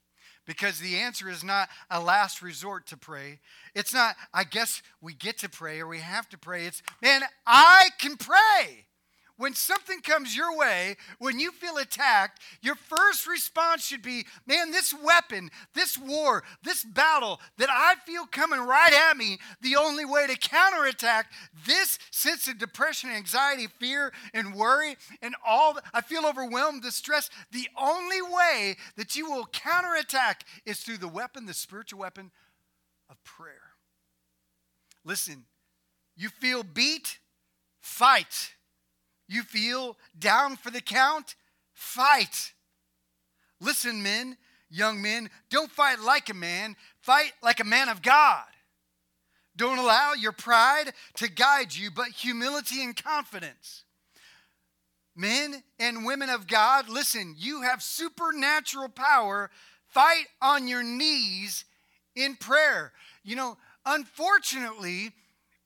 [0.46, 3.40] Because the answer is not a last resort to pray.
[3.74, 6.66] It's not, I guess we get to pray or we have to pray.
[6.66, 8.86] It's, man, I can pray
[9.40, 14.70] when something comes your way, when you feel attacked, your first response should be, man,
[14.70, 20.04] this weapon, this war, this battle that I feel coming right at me, the only
[20.04, 21.32] way to counterattack
[21.66, 27.32] this sense of depression, anxiety, fear, and worry, and all, I feel overwhelmed, distressed.
[27.50, 32.30] The only way that you will counterattack is through the weapon, the spiritual weapon
[33.08, 33.72] of prayer.
[35.02, 35.44] Listen,
[36.14, 37.20] you feel beat,
[37.80, 38.52] fight.
[39.30, 41.36] You feel down for the count?
[41.72, 42.52] Fight.
[43.60, 44.36] Listen, men,
[44.68, 48.42] young men, don't fight like a man, fight like a man of God.
[49.54, 53.84] Don't allow your pride to guide you, but humility and confidence.
[55.14, 59.48] Men and women of God, listen, you have supernatural power.
[59.86, 61.64] Fight on your knees
[62.16, 62.90] in prayer.
[63.22, 65.12] You know, unfortunately,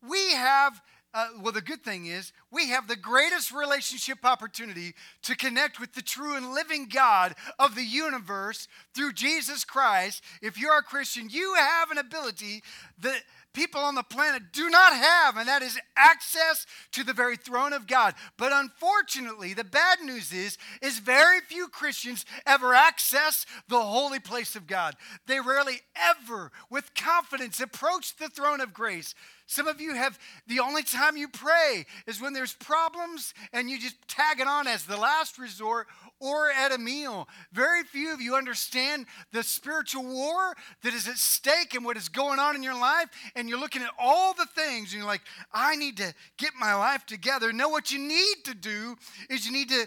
[0.07, 0.83] we have
[1.15, 5.95] uh, well, the good thing is we have the greatest relationship opportunity to connect with
[5.95, 10.25] the true and living God of the universe through Jesus Christ.
[10.43, 12.65] If you're a Christian, you have an ability
[13.01, 13.23] that
[13.53, 17.73] people on the planet do not have, and that is access to the very throne
[17.73, 18.15] of God.
[18.37, 24.57] But unfortunately, the bad news is, is very few Christians ever access the holy place
[24.57, 24.97] of God.
[25.27, 29.15] They rarely ever, with confidence, approach the throne of grace.
[29.47, 33.79] Some of you have the only time you pray is when there's problems and you
[33.79, 35.87] just tag it on as the last resort
[36.19, 37.29] or at a meal.
[37.53, 42.09] Very few of you understand the spiritual war that is at stake and what is
[42.09, 43.11] going on in your life.
[43.37, 46.75] And you're looking at all the things and you're like, I need to get my
[46.75, 47.53] life together.
[47.53, 48.97] No, what you need to do
[49.29, 49.87] is you need to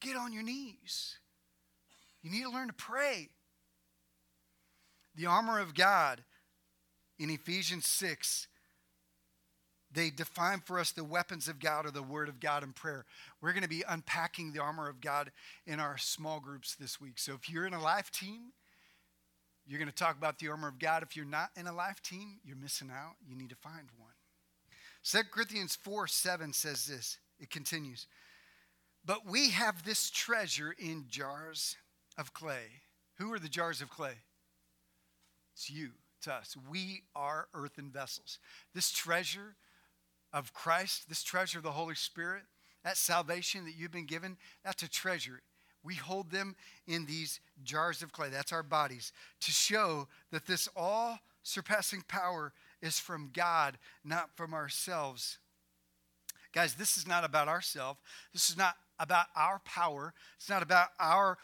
[0.00, 1.16] get on your knees.
[2.22, 3.28] You need to learn to pray.
[5.14, 6.24] The armor of God
[7.18, 8.48] in Ephesians 6
[9.96, 13.06] they define for us the weapons of God or the Word of God in prayer.
[13.40, 15.32] We're going to be unpacking the armor of God
[15.66, 17.18] in our small groups this week.
[17.18, 18.52] So if you're in a life team,
[19.66, 21.02] you're going to talk about the armor of God.
[21.02, 23.14] If you're not in a life team, you're missing out.
[23.26, 24.10] You need to find one.
[25.02, 27.16] 2 Corinthians 4 7 says this.
[27.40, 28.06] It continues.
[29.02, 31.76] But we have this treasure in jars
[32.18, 32.82] of clay.
[33.16, 34.14] Who are the jars of clay?
[35.54, 36.54] It's you, it's us.
[36.70, 38.38] We are earthen vessels.
[38.74, 39.56] This treasure
[40.32, 42.42] of Christ, this treasure of the Holy Spirit,
[42.84, 45.40] that salvation that you've been given, that's a treasure.
[45.82, 48.28] We hold them in these jars of clay.
[48.28, 54.52] That's our bodies to show that this all surpassing power is from God, not from
[54.52, 55.38] ourselves.
[56.52, 58.00] Guys, this is not about ourselves.
[58.32, 60.12] This is not about our power.
[60.36, 61.38] It's not about our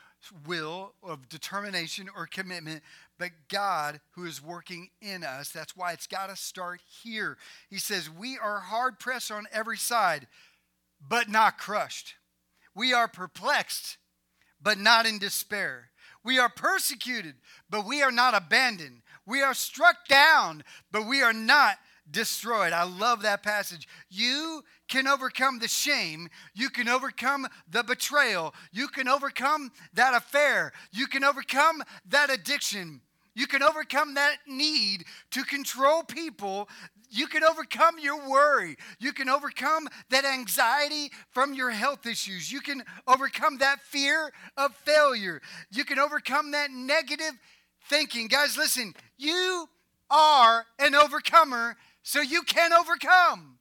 [0.47, 2.83] will, of determination or commitment,
[3.22, 5.50] but God who is working in us.
[5.50, 7.38] That's why it's got to start here.
[7.70, 10.26] He says, We are hard pressed on every side,
[11.00, 12.16] but not crushed.
[12.74, 13.96] We are perplexed,
[14.61, 15.90] but not in despair.
[16.24, 17.37] We are persecuted,
[17.70, 19.02] but we are not abandoned.
[19.24, 21.76] We are struck down, but we are not
[22.11, 22.72] destroyed.
[22.72, 23.87] I love that passage.
[24.11, 26.28] You can overcome the shame.
[26.54, 28.52] You can overcome the betrayal.
[28.72, 30.72] You can overcome that affair.
[30.90, 33.00] You can overcome that addiction.
[33.35, 36.68] You can overcome that need to control people.
[37.11, 38.77] You can overcome your worry.
[38.99, 42.53] You can overcome that anxiety from your health issues.
[42.53, 45.40] You can overcome that fear of failure.
[45.71, 47.38] You can overcome that negative
[47.88, 48.29] thinking.
[48.29, 49.68] Guys, listen, you
[50.11, 53.59] are an overcomer, so you can overcome.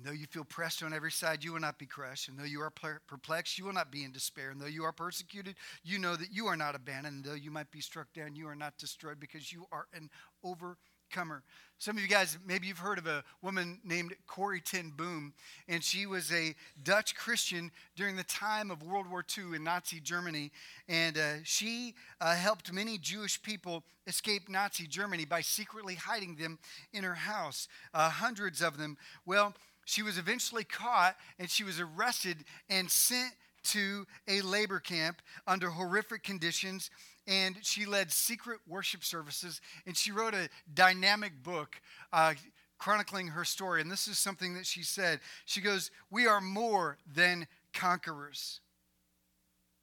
[0.00, 2.28] And though you feel pressed on every side, you will not be crushed.
[2.28, 4.48] And though you are perplexed, you will not be in despair.
[4.48, 7.16] And though you are persecuted, you know that you are not abandoned.
[7.16, 10.08] And though you might be struck down, you are not destroyed because you are an
[10.42, 11.42] overcomer.
[11.76, 15.34] Some of you guys, maybe you've heard of a woman named Corrie ten Boom,
[15.68, 20.00] and she was a Dutch Christian during the time of World War II in Nazi
[20.00, 20.50] Germany.
[20.88, 26.58] And uh, she uh, helped many Jewish people escape Nazi Germany by secretly hiding them
[26.92, 28.96] in her house, uh, hundreds of them.
[29.24, 29.54] Well,
[29.90, 35.68] she was eventually caught and she was arrested and sent to a labor camp under
[35.70, 36.90] horrific conditions.
[37.26, 41.80] And she led secret worship services and she wrote a dynamic book.
[42.12, 42.34] Uh,
[42.78, 43.82] chronicling her story.
[43.82, 45.20] And this is something that she said.
[45.44, 48.60] She goes, We are more than conquerors.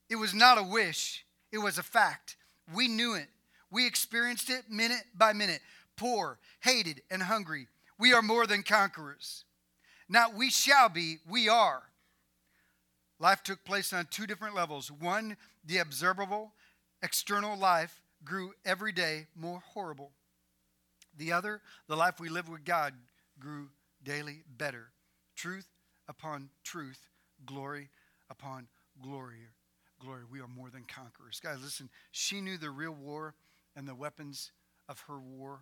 [0.10, 2.38] It was not a wish, it was a fact.
[2.74, 3.28] We knew it.
[3.70, 5.62] We experienced it minute by minute
[5.96, 7.68] poor, hated, and hungry.
[8.00, 9.44] We are more than conquerors.
[10.10, 11.84] Not we shall be, we are.
[13.20, 14.92] Life took place on two different levels.
[14.92, 16.54] One, the observable,
[17.02, 20.12] external life grew every day more horrible.
[21.18, 22.94] The other, the life we live with God,
[23.40, 23.70] grew
[24.04, 24.90] daily better.
[25.36, 25.68] Truth
[26.08, 27.10] upon truth,
[27.46, 27.90] glory
[28.30, 28.68] upon
[29.02, 29.48] glory.
[30.00, 31.40] Glory, we are more than conquerors.
[31.40, 33.34] Guys, listen, she knew the real war
[33.76, 34.52] and the weapons
[34.88, 35.62] of her war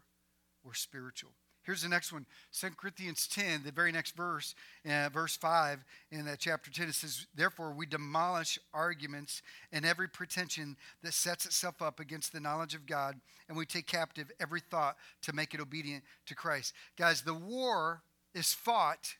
[0.64, 1.32] were spiritual.
[1.66, 2.28] Here's the next one
[2.60, 4.54] 2 Corinthians 10, the very next verse,
[4.90, 6.90] uh, verse 5 in that chapter 10.
[6.90, 12.40] It says, Therefore, we demolish arguments and every pretension that sets itself up against the
[12.40, 16.74] knowledge of God, and we take captive every thought to make it obedient to Christ.
[16.98, 18.04] Guys, the war
[18.36, 19.16] is fought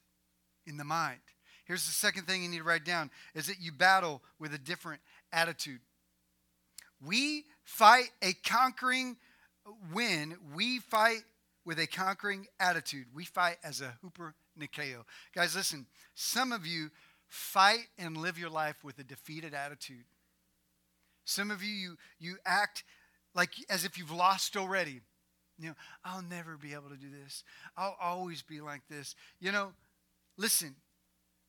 [0.68, 1.20] in the mind.
[1.66, 4.60] Here's the second thing you need to write down is that you battle with a
[4.60, 5.02] different
[5.34, 5.80] attitude.
[7.04, 9.18] We fight a conquering
[9.92, 10.38] win.
[10.56, 11.24] We fight
[11.66, 13.08] with a conquering attitude.
[13.14, 15.04] We fight as a hooper Nikeo.
[15.34, 16.92] Guys, listen, some of you
[17.28, 20.06] fight and live your life with a defeated attitude.
[21.26, 22.84] Some of you, you, you act
[23.34, 25.02] like as if you've lost already.
[25.58, 27.44] You know, I'll never be able to do this.
[27.78, 29.16] I'll always be like this.
[29.40, 29.72] You know,
[30.38, 30.76] listen,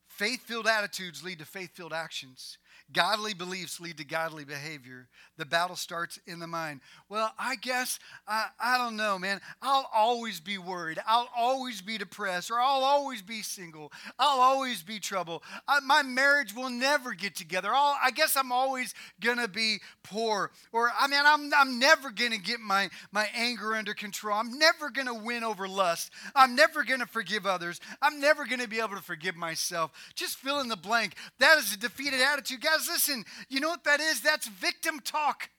[0.07, 2.57] faith filled attitudes lead to faith filled actions.
[2.91, 5.07] Godly beliefs lead to godly behavior.
[5.37, 6.81] The battle starts in the mind.
[7.09, 9.41] Well, I guess, I, I don't know, man.
[9.61, 10.99] I'll always be worried.
[11.05, 13.91] I'll always be depressed, or I'll always be single.
[14.17, 15.43] I'll always be trouble.
[15.67, 17.69] I, my marriage will never get together.
[17.73, 20.51] I'll, I guess I'm always going to be poor.
[20.71, 24.37] Or, I mean, I'm, I'm never going to get my, my anger under control.
[24.37, 26.11] I'm never going to win over lust.
[26.35, 27.79] I'm never going to forgive others.
[28.01, 29.91] I'm never going to be able to forgive myself.
[30.15, 31.15] Just fill in the blank.
[31.39, 32.61] That is a defeated attitude.
[32.67, 34.19] Guys, listen, you know what that is?
[34.19, 35.49] That's victim talk.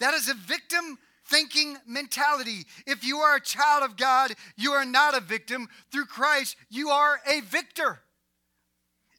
[0.00, 2.64] That is a victim thinking mentality.
[2.86, 5.68] If you are a child of God, you are not a victim.
[5.92, 8.00] Through Christ, you are a victor.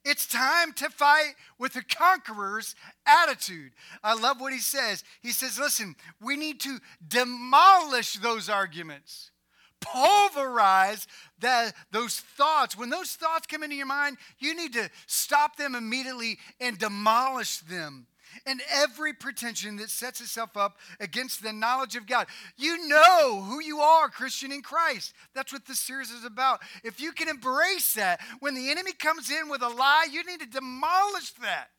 [0.03, 3.73] It's time to fight with a conqueror's attitude.
[4.03, 5.03] I love what he says.
[5.21, 9.31] He says, listen, we need to demolish those arguments
[9.81, 11.07] pulverize
[11.39, 12.77] that, those thoughts.
[12.77, 17.59] When those thoughts come into your mind, you need to stop them immediately and demolish
[17.59, 18.07] them.
[18.45, 22.27] And every pretension that sets itself up against the knowledge of God.
[22.57, 25.13] You know who you are, Christian in Christ.
[25.33, 26.62] That's what this series is about.
[26.83, 30.41] If you can embrace that, when the enemy comes in with a lie, you need
[30.41, 31.69] to demolish that.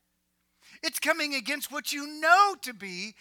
[0.83, 3.15] It's coming against what you know to be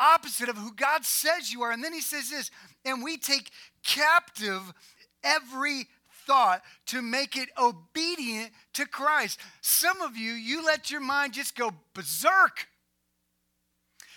[0.00, 1.70] opposite of who God says you are.
[1.70, 2.50] And then he says this,
[2.84, 3.50] and we take
[3.84, 4.72] captive
[5.22, 5.86] every
[6.26, 9.38] thought to make it obedient to Christ.
[9.60, 12.68] Some of you, you let your mind just go berserk.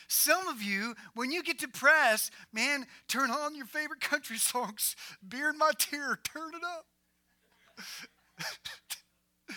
[0.07, 4.95] Some of you, when you get depressed, man, turn on your favorite country songs.
[5.27, 6.85] Beer my tear, turn it up.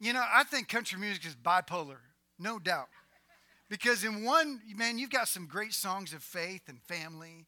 [0.00, 1.98] you know, I think country music is bipolar,
[2.38, 2.88] no doubt.
[3.68, 7.46] Because in one, man, you've got some great songs of faith and family.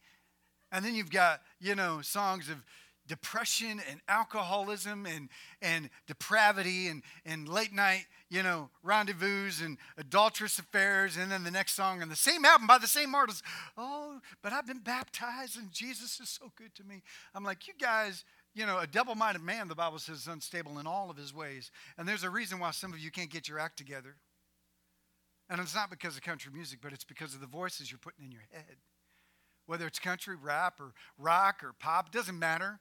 [0.73, 2.62] And then you've got, you know, songs of
[3.09, 5.29] depression and alcoholism and,
[5.62, 11.16] and depravity and, and late night, you know, rendezvous and adulterous affairs.
[11.16, 13.43] And then the next song on the same album by the same artist,
[13.77, 17.03] oh, but I've been baptized and Jesus is so good to me.
[17.35, 20.79] I'm like, you guys, you know, a double minded man, the Bible says, is unstable
[20.79, 21.71] in all of his ways.
[21.97, 24.16] And there's a reason why some of you can't get your act together.
[25.51, 28.24] And it's not because of country music, but it's because of the voices you're putting
[28.24, 28.76] in your head.
[29.66, 32.80] Whether it's country, rap, or rock, or pop, doesn't matter.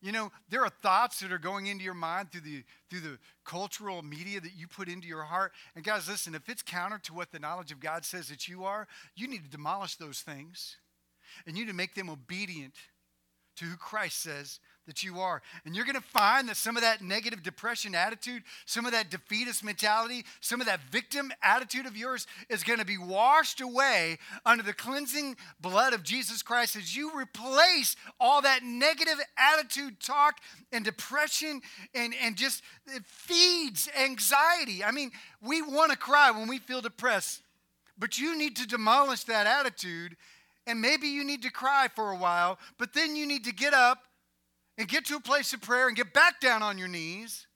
[0.00, 3.18] You know, there are thoughts that are going into your mind through the through the
[3.44, 5.52] cultural media that you put into your heart.
[5.76, 8.64] And guys, listen, if it's counter to what the knowledge of God says that you
[8.64, 10.76] are, you need to demolish those things.
[11.46, 12.74] And you need to make them obedient
[13.56, 15.42] to who Christ says that you are.
[15.64, 19.10] And you're going to find that some of that negative depression attitude, some of that
[19.10, 24.18] defeatist mentality, some of that victim attitude of yours is going to be washed away
[24.44, 30.38] under the cleansing blood of Jesus Christ as you replace all that negative attitude, talk,
[30.72, 31.60] and depression,
[31.94, 34.82] and, and just it feeds anxiety.
[34.82, 37.42] I mean, we want to cry when we feel depressed,
[37.98, 40.16] but you need to demolish that attitude.
[40.64, 43.74] And maybe you need to cry for a while, but then you need to get
[43.74, 44.04] up
[44.78, 47.46] and get to a place of prayer and get back down on your knees.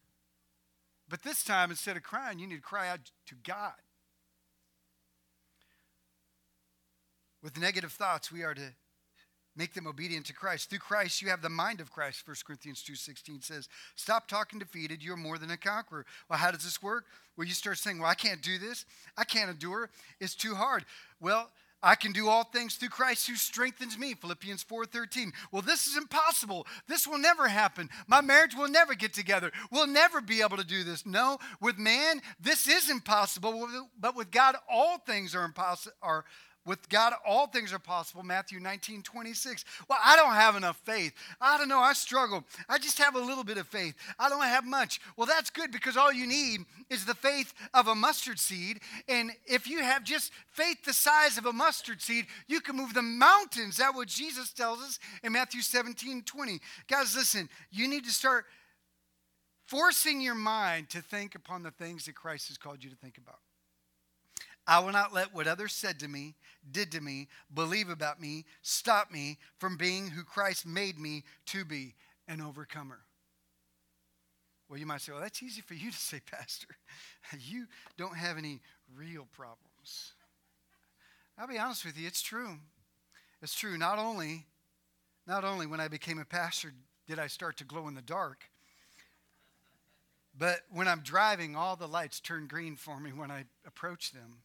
[1.09, 3.73] But this time, instead of crying, you need to cry out to God.
[7.43, 8.75] With negative thoughts, we are to
[9.55, 10.69] make them obedient to Christ.
[10.69, 12.27] Through Christ, you have the mind of Christ.
[12.27, 15.03] 1 Corinthians 2.16 says, stop talking defeated.
[15.03, 16.05] You're more than a conqueror.
[16.29, 17.07] Well, how does this work?
[17.37, 18.85] Well, you start saying, well, I can't do this.
[19.17, 19.89] I can't endure.
[20.21, 20.85] It's too hard.
[21.21, 21.51] Well,
[21.83, 24.15] I can do all things through Christ who strengthens me.
[24.15, 25.33] Philippians 4:13.
[25.53, 26.67] Well, this is impossible.
[26.89, 27.91] This will never happen.
[28.07, 29.53] My marriage will never get together.
[29.71, 31.05] We'll never be able to do this.
[31.05, 33.69] No, with man, this is impossible,
[33.99, 36.25] but with God all things are impossible are
[36.67, 38.23] with God, all things are possible.
[38.23, 39.65] Matthew 19, 26.
[39.89, 41.13] Well, I don't have enough faith.
[41.41, 41.79] I don't know.
[41.79, 42.45] I struggle.
[42.69, 43.95] I just have a little bit of faith.
[44.19, 45.01] I don't have much.
[45.17, 46.61] Well, that's good because all you need
[46.91, 48.81] is the faith of a mustard seed.
[49.09, 52.95] And if you have just faith the size of a mustard seed, you can move
[52.95, 53.77] the mountains.
[53.77, 56.61] That's what Jesus tells us in Matthew 17, 20.
[56.89, 58.45] Guys, listen, you need to start
[59.67, 63.19] forcing your mind to think upon the things that Christ has called you to think
[63.19, 63.39] about.
[64.67, 66.35] I will not let what others said to me,
[66.71, 71.65] did to me, believe about me, stop me from being who Christ made me to
[71.65, 71.95] be
[72.27, 72.99] an overcomer.
[74.69, 76.69] Well, you might say, well, that's easy for you to say, Pastor.
[77.39, 78.61] You don't have any
[78.97, 80.13] real problems.
[81.39, 82.59] I'll be honest with you, it's true.
[83.43, 83.79] It's true.
[83.79, 84.47] Not only,
[85.27, 86.73] not only when I became a pastor
[87.07, 88.51] did I start to glow in the dark,
[90.37, 94.39] but when I'm driving, all the lights turn green for me when I approach them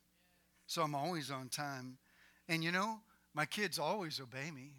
[0.72, 1.98] so I'm always on time.
[2.48, 3.02] And you know,
[3.34, 4.72] my kids always obey me.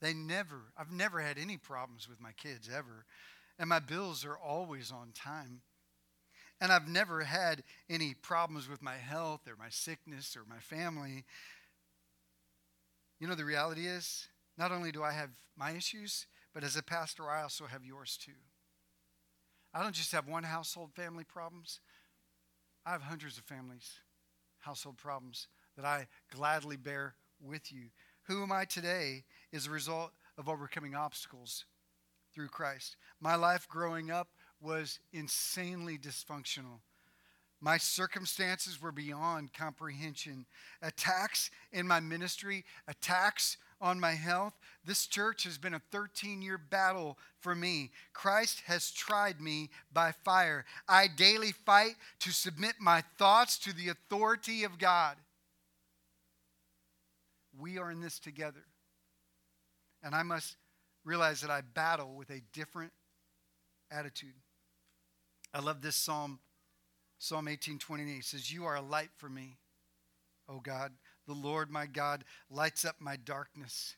[0.00, 3.04] They never, I've never had any problems with my kids ever.
[3.58, 5.62] And my bills are always on time.
[6.60, 11.24] And I've never had any problems with my health or my sickness or my family.
[13.18, 16.82] You know, the reality is, not only do I have my issues, but as a
[16.82, 18.38] pastor, I also have yours too.
[19.74, 21.80] I don't just have one household family problems,
[22.86, 23.98] I have hundreds of families
[24.62, 25.46] household problems
[25.76, 27.90] that I gladly bear with you.
[28.26, 31.66] Who am I today is a result of overcoming obstacles
[32.34, 32.96] through Christ.
[33.20, 34.28] My life growing up
[34.60, 36.80] was insanely dysfunctional.
[37.64, 40.46] My circumstances were beyond comprehension.
[40.82, 44.52] Attacks in my ministry, attacks on my health.
[44.84, 47.92] This church has been a 13 year battle for me.
[48.12, 50.64] Christ has tried me by fire.
[50.88, 55.16] I daily fight to submit my thoughts to the authority of God.
[57.56, 58.64] We are in this together.
[60.02, 60.56] And I must
[61.04, 62.92] realize that I battle with a different
[63.88, 64.34] attitude.
[65.54, 66.40] I love this psalm,
[67.22, 69.56] Psalm 18 28 says, You are a light for me,
[70.48, 70.90] O God.
[71.28, 73.94] The Lord my God lights up my darkness.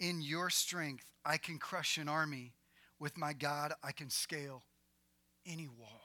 [0.00, 2.54] In your strength, I can crush an army.
[2.98, 4.64] With my God, I can scale
[5.46, 6.02] any wall.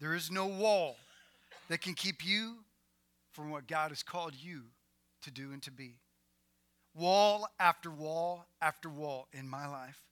[0.00, 0.96] There is no wall
[1.68, 2.56] that can keep you
[3.30, 4.62] from what God has called you
[5.22, 6.00] to do and to be.
[6.92, 10.02] Wall after wall after wall in my life.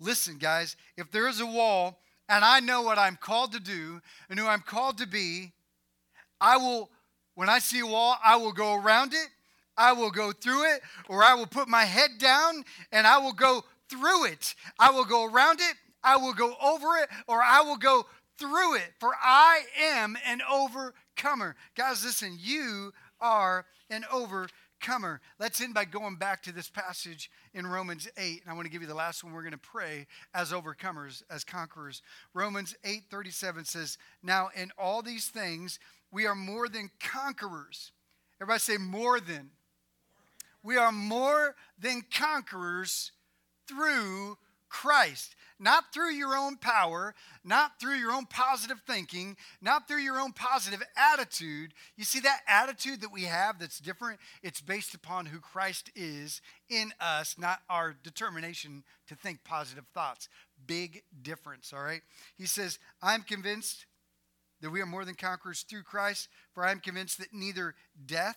[0.00, 1.98] Listen, guys, if there is a wall
[2.28, 5.52] and I know what I'm called to do and who I'm called to be,
[6.40, 6.90] I will
[7.34, 9.28] when I see a wall, I will go around it,
[9.76, 13.34] I will go through it, or I will put my head down and I will
[13.34, 14.54] go through it.
[14.78, 18.06] I will go around it, I will go over it or I will go
[18.38, 21.56] through it, for I am an overcomer.
[21.76, 24.48] Guys, listen, you are an overcomer.
[25.38, 28.42] Let's end by going back to this passage in Romans 8.
[28.42, 29.32] And I want to give you the last one.
[29.32, 32.02] We're going to pray as overcomers, as conquerors.
[32.34, 35.78] Romans 8 37 says, Now in all these things,
[36.12, 37.92] we are more than conquerors.
[38.40, 39.50] Everybody say, more than.
[40.62, 43.12] We are more than conquerors
[43.68, 44.36] through
[44.76, 45.34] Christ.
[45.58, 50.32] Not through your own power, not through your own positive thinking, not through your own
[50.32, 51.72] positive attitude.
[51.96, 56.42] You see, that attitude that we have that's different, it's based upon who Christ is
[56.68, 60.28] in us, not our determination to think positive thoughts.
[60.66, 62.02] Big difference, all right?
[62.36, 63.86] He says, I'm convinced
[64.60, 67.74] that we are more than conquerors through Christ, for I am convinced that neither
[68.04, 68.36] death,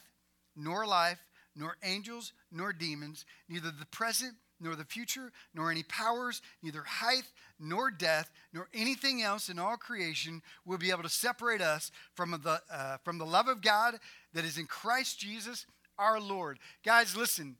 [0.56, 1.20] nor life,
[1.54, 7.24] nor angels, nor demons, neither the present, nor the future, nor any powers, neither height,
[7.60, 12.32] nor death, nor anything else in all creation will be able to separate us from
[12.44, 14.00] the, uh, from the love of God
[14.34, 15.66] that is in Christ Jesus
[15.98, 16.60] our Lord.
[16.84, 17.58] Guys, listen,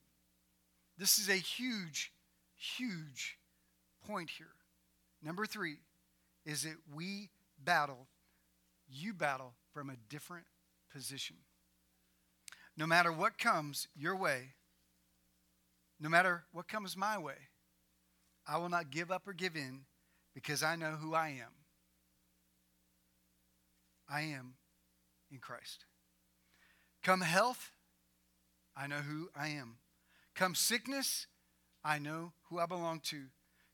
[0.98, 2.12] this is a huge,
[2.56, 3.38] huge
[4.08, 4.48] point here.
[5.24, 5.78] Number three
[6.46, 7.30] is that we
[7.64, 8.08] battle
[8.92, 10.46] you battle from a different
[10.92, 11.38] position.
[12.76, 14.54] No matter what comes your way,
[16.00, 17.50] no matter what comes my way,
[18.48, 19.82] I will not give up or give in
[20.34, 21.54] because I know who I am.
[24.08, 24.56] I am
[25.32, 25.86] in Christ.
[27.04, 27.72] Come health,
[28.76, 29.78] I know who I am.
[30.36, 31.28] Come sickness,
[31.84, 33.26] I know who I belong to.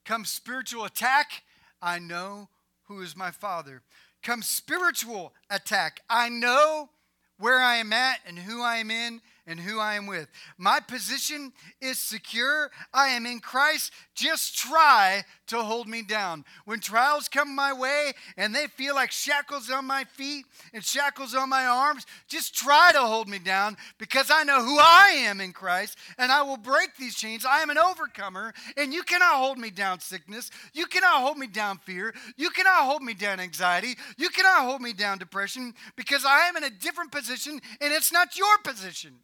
[0.04, 1.44] Come spiritual attack,
[1.82, 2.50] I know
[2.84, 3.84] who is my Father
[4.26, 6.02] come spiritual attack.
[6.10, 6.90] I know
[7.38, 10.28] where I am at and who I am in and who I am with.
[10.58, 12.72] My position is secure.
[12.94, 13.92] I am in Christ.
[14.16, 16.46] Just try to hold me down.
[16.66, 21.36] When trials come my way and they feel like shackles on my feet and shackles
[21.36, 25.40] on my arms, just try to hold me down because I know who I am
[25.42, 27.46] in Christ and I will break these chains.
[27.46, 30.50] I am an overcomer and you cannot hold me down sickness.
[30.74, 32.14] You cannot hold me down fear.
[32.36, 33.96] You cannot hold me down anxiety.
[34.18, 38.12] You cannot hold me down depression because I am in a different position and it's
[38.12, 39.20] not your position.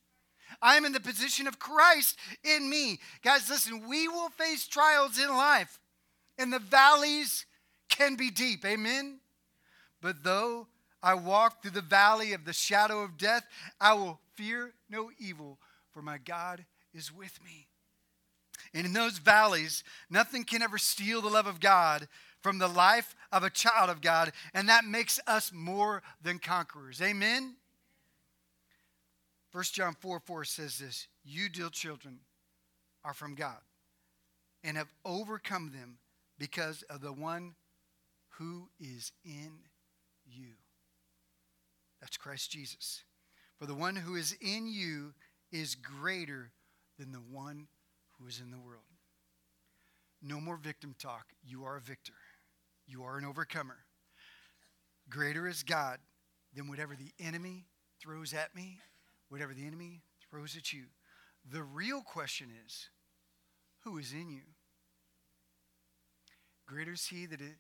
[0.62, 3.00] I am in the position of Christ in me.
[3.24, 5.80] Guys, listen, we will face trials in life,
[6.38, 7.46] and the valleys
[7.90, 8.66] can be deep.
[8.66, 9.20] Amen?
[10.02, 10.68] But though
[11.04, 13.44] I walk through the valley of the shadow of death,
[13.80, 15.60] I will fear no evil,
[15.92, 17.68] for my God is with me.
[18.74, 22.08] And in those valleys, nothing can ever steal the love of God
[22.42, 27.02] from the life of a child of God, and that makes us more than conquerors.
[27.02, 27.56] Amen?
[29.52, 32.20] 1 John 4 4 says this You, dear children,
[33.04, 33.60] are from God
[34.64, 35.98] and have overcome them
[36.38, 37.56] because of the one
[38.38, 39.52] who is in
[40.26, 40.54] you.
[42.00, 43.04] That's Christ Jesus.
[43.60, 45.14] For the one who is in you
[45.52, 46.52] is greater
[46.98, 47.68] than the one
[48.18, 48.84] who is in the world.
[50.22, 51.26] No more victim talk.
[51.44, 52.14] You are a victor,
[52.88, 53.78] you are an overcomer.
[55.10, 55.98] Greater is God
[56.56, 57.66] than whatever the enemy
[58.00, 58.80] throws at me
[59.32, 60.84] whatever the enemy throws at you.
[61.50, 62.90] The real question is
[63.86, 64.42] who is in you?
[66.68, 67.56] Greater is he that it,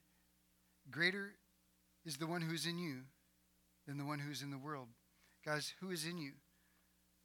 [0.91, 1.35] greater
[2.05, 3.03] is the one who is in you
[3.87, 4.89] than the one who is in the world.
[5.45, 6.33] Guys, who is in you?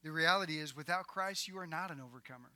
[0.05, 2.53] The reality is, without Christ, you are not an overcomer.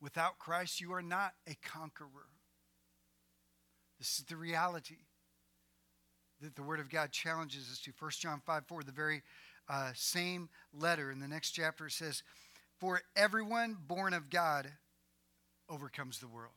[0.00, 2.28] Without Christ, you are not a conqueror.
[3.98, 4.98] This is the reality
[6.40, 7.92] that the Word of God challenges us to.
[7.98, 9.22] 1 John 5 4, the very
[9.68, 12.22] uh, same letter in the next chapter, it says,
[12.80, 14.70] For everyone born of God
[15.68, 16.52] overcomes the world.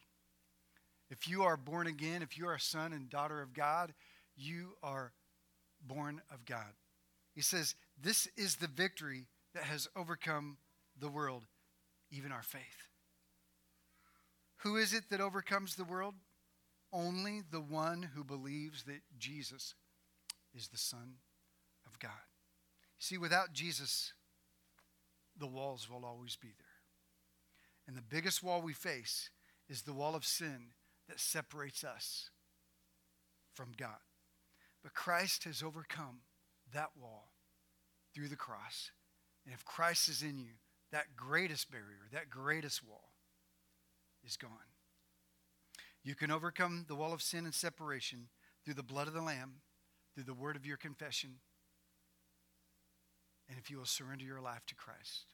[1.09, 3.93] If you are born again, if you are a son and daughter of God,
[4.35, 5.13] you are
[5.85, 6.73] born of God.
[7.33, 10.57] He says, This is the victory that has overcome
[10.99, 11.43] the world,
[12.11, 12.89] even our faith.
[14.57, 16.15] Who is it that overcomes the world?
[16.91, 19.75] Only the one who believes that Jesus
[20.55, 21.15] is the Son.
[22.99, 24.13] See, without Jesus,
[25.37, 26.65] the walls will always be there.
[27.87, 29.29] And the biggest wall we face
[29.69, 30.69] is the wall of sin
[31.07, 32.29] that separates us
[33.53, 33.97] from God.
[34.83, 36.19] But Christ has overcome
[36.73, 37.31] that wall
[38.13, 38.91] through the cross.
[39.45, 40.53] And if Christ is in you,
[40.91, 43.11] that greatest barrier, that greatest wall
[44.25, 44.51] is gone.
[46.03, 48.29] You can overcome the wall of sin and separation
[48.63, 49.61] through the blood of the Lamb,
[50.13, 51.35] through the word of your confession,
[53.49, 55.25] and if you will surrender your life to Christ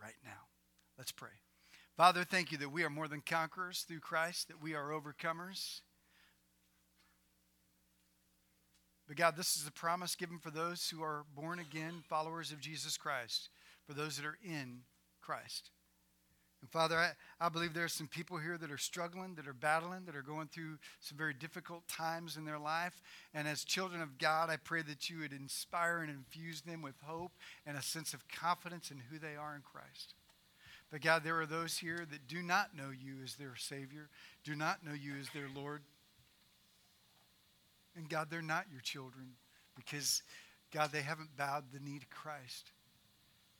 [0.00, 0.48] right now.
[0.98, 1.30] Let's pray.
[1.96, 5.80] Father, thank you that we are more than conquerors through Christ, that we are overcomers.
[9.08, 12.60] But God, this is a promise given for those who are born again, followers of
[12.60, 13.48] Jesus Christ,
[13.86, 14.80] for those that are in
[15.22, 15.70] Christ.
[16.66, 19.52] And Father, I, I believe there are some people here that are struggling, that are
[19.52, 23.00] battling, that are going through some very difficult times in their life.
[23.32, 26.96] And as children of God, I pray that you would inspire and infuse them with
[27.04, 27.30] hope
[27.66, 30.14] and a sense of confidence in who they are in Christ.
[30.90, 34.08] But God, there are those here that do not know you as their Savior,
[34.42, 35.82] do not know you as their Lord.
[37.94, 39.34] And God, they're not your children
[39.76, 40.24] because,
[40.72, 42.72] God, they haven't bowed the knee to Christ.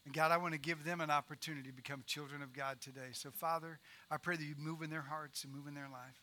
[0.06, 3.08] And God, I want to give them an opportunity to become children of God today.
[3.12, 6.22] So, Father, I pray that you move in their hearts and move in their life.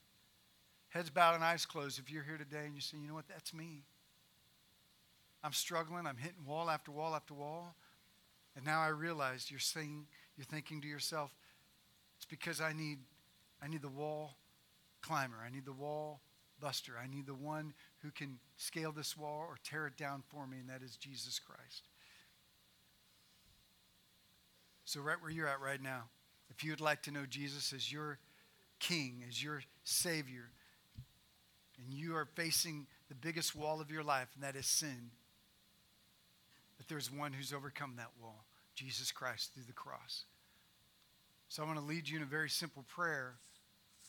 [0.87, 1.99] Heads bowed and eyes closed.
[1.99, 3.83] If you're here today and you say, you know what, that's me.
[5.43, 6.07] I'm struggling.
[6.07, 7.75] I'm hitting wall after wall after wall.
[8.55, 10.05] And now I realize you're saying,
[10.37, 11.35] you're thinking to yourself,
[12.15, 12.99] it's because I need,
[13.61, 14.37] I need the wall
[15.01, 15.37] climber.
[15.45, 16.21] I need the wall
[16.61, 16.93] buster.
[16.97, 20.59] I need the one who can scale this wall or tear it down for me,
[20.59, 21.89] and that is Jesus Christ.
[24.85, 26.03] So, right where you're at right now,
[26.49, 28.19] if you would like to know Jesus as your
[28.79, 30.49] King, as your Savior,
[31.77, 35.11] and you are facing the biggest wall of your life, and that is sin,
[36.77, 38.43] but there's one who's overcome that wall
[38.75, 40.25] Jesus Christ through the cross.
[41.47, 43.35] So, I want to lead you in a very simple prayer.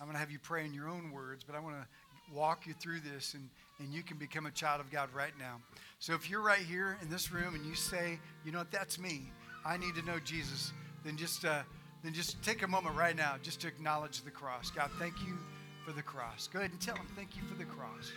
[0.00, 1.86] I'm going to have you pray in your own words, but I want to
[2.32, 3.48] walk you through this and,
[3.78, 5.60] and you can become a child of God right now.
[5.98, 8.98] So if you're right here in this room and you say, you know what, that's
[8.98, 9.30] me,
[9.64, 10.72] I need to know Jesus,
[11.04, 11.62] then just, uh,
[12.02, 14.70] then just take a moment right now just to acknowledge the cross.
[14.70, 15.38] God, thank you
[15.84, 16.48] for the cross.
[16.48, 18.12] Go ahead and tell him, thank you for the cross.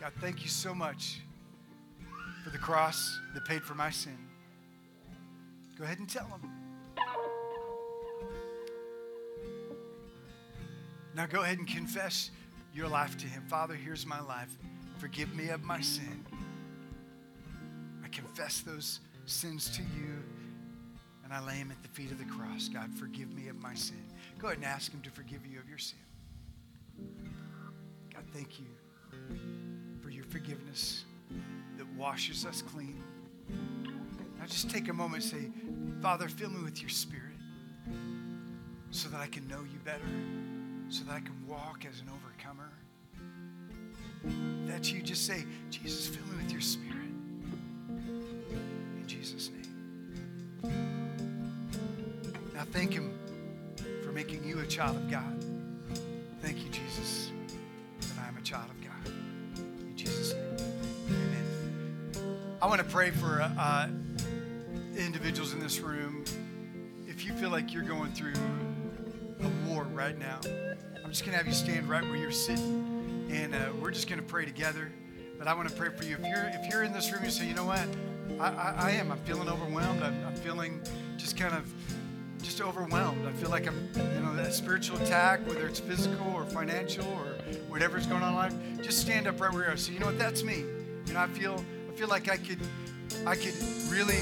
[0.00, 1.20] God, thank you so much
[2.44, 4.18] for the cross that paid for my sin.
[5.78, 6.50] Go ahead and tell him.
[11.14, 12.30] Now go ahead and confess
[12.74, 13.44] your life to Him.
[13.48, 14.50] Father, here's my life.
[14.98, 16.24] Forgive me of my sin.
[18.04, 20.22] I confess those sins to you
[21.24, 22.68] and I lay him at the feet of the cross.
[22.68, 24.04] God, forgive me of my sin.
[24.38, 25.98] Go ahead and ask Him to forgive you of your sin.
[28.12, 28.66] God, thank you
[30.02, 31.04] for your forgiveness
[31.78, 33.02] that washes us clean.
[33.48, 35.50] Now just take a moment and say,
[36.02, 37.22] Father, fill me with your spirit
[38.90, 40.00] so that I can know you better,
[40.88, 42.70] so that I can walk as an overcomer.
[44.66, 45.02] That you.
[45.02, 47.03] Just say, Jesus, fill me with your spirit.
[52.74, 53.16] Thank him
[54.02, 55.44] for making you a child of God.
[56.42, 57.30] Thank you, Jesus,
[58.00, 59.14] that I am a child of God.
[59.80, 60.56] In Jesus' name.
[61.08, 62.58] Amen.
[62.60, 63.88] I want to pray for uh,
[64.96, 66.24] individuals in this room.
[67.06, 68.34] If you feel like you're going through
[69.40, 70.40] a war right now,
[71.04, 74.08] I'm just going to have you stand right where you're sitting, and uh, we're just
[74.08, 74.90] going to pray together.
[75.38, 76.16] But I want to pray for you.
[76.16, 77.86] If you're if you're in this room, you say, you know what,
[78.40, 79.12] I, I, I am.
[79.12, 80.02] I'm feeling overwhelmed.
[80.02, 80.80] I'm, I'm feeling
[81.16, 81.72] just kind of
[82.44, 83.26] just overwhelmed.
[83.26, 87.38] I feel like I'm, you know, that spiritual attack, whether it's physical or financial or
[87.68, 88.82] whatever's going on in life.
[88.82, 89.76] Just stand up right where you are.
[89.76, 90.18] So you know what?
[90.18, 90.64] That's me.
[91.06, 92.60] You know, I feel I feel like I could
[93.26, 93.54] I could
[93.88, 94.20] really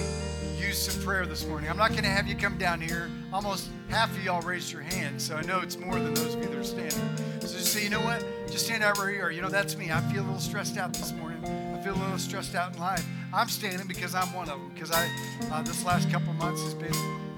[0.57, 1.69] use some prayer this morning.
[1.69, 3.11] I'm not going to have you come down here.
[3.33, 6.43] Almost half of y'all raised your hand, so I know it's more than those of
[6.43, 7.17] you that are standing.
[7.41, 8.25] So just say, you know what?
[8.49, 9.33] Just stand out where you are.
[9.33, 9.91] You know, that's me.
[9.91, 11.45] I feel a little stressed out this morning.
[11.45, 13.05] I feel a little stressed out in life.
[13.35, 14.71] I'm standing because I'm one of them.
[14.73, 15.09] Because I,
[15.51, 16.95] uh, this last couple months has been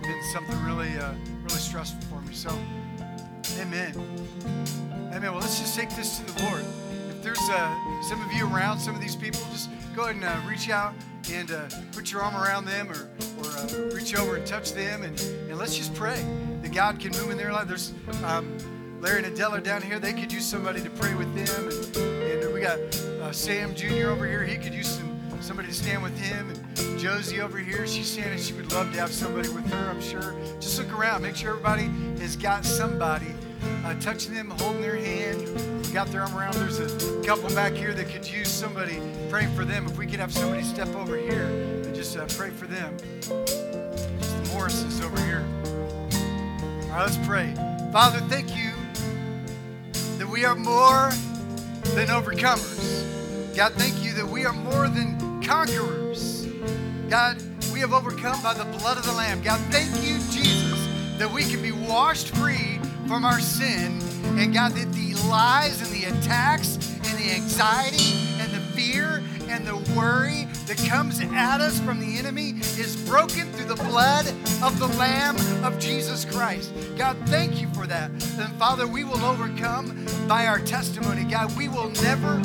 [0.07, 2.35] been something really, uh, really stressful for me.
[2.35, 2.51] So,
[3.61, 3.95] Amen.
[5.13, 5.31] Amen.
[5.31, 6.65] Well, let's just take this to the Lord.
[7.09, 10.25] If there's uh, some of you around, some of these people, just go ahead and
[10.25, 10.93] uh, reach out
[11.33, 15.05] and uh, put your arm around them or, or uh, reach over and touch them
[15.05, 16.25] and, and let's just pray
[16.63, 17.69] that God can move in their life.
[17.69, 17.93] There's
[18.25, 18.59] um,
[19.01, 19.99] Larry and Adele are down here.
[19.99, 21.69] They could use somebody to pray with them.
[21.69, 24.09] And, and we got uh, Sam Jr.
[24.09, 24.43] over here.
[24.43, 25.14] He could use some
[25.45, 26.49] somebody to stand with him.
[26.49, 28.39] And Josie over here, she's standing.
[28.39, 30.35] She would love to have somebody with her, I'm sure.
[30.59, 31.23] Just look around.
[31.23, 31.85] Make sure everybody
[32.19, 33.35] has got somebody
[33.85, 35.47] uh, touching them, holding their hand,
[35.93, 36.55] got their arm around.
[36.55, 39.85] There's a couple back here that could use somebody praying for them.
[39.85, 42.97] If we could have somebody step over here and just uh, pray for them.
[43.21, 45.45] Just the Morrises over here.
[46.85, 47.55] All right, let's pray.
[47.93, 48.73] Father, thank you
[50.17, 51.11] that we are more
[51.95, 53.55] than overcomers.
[53.55, 56.47] God, thank you that we are more than conquerors.
[57.09, 57.37] God,
[57.73, 59.43] we have overcome by the blood of the Lamb.
[59.43, 60.89] God, thank you, Jesus,
[61.19, 64.01] that we can be washed free from our sin.
[64.39, 69.23] And God, that the lies and the attacks and the anxiety and the fear
[69.55, 74.27] and the worry that comes at us from the enemy is broken through the blood
[74.65, 76.73] of the Lamb of Jesus Christ.
[76.97, 78.11] God, thank you for that.
[78.11, 81.23] And Father, we will overcome by our testimony.
[81.23, 82.43] God, we will never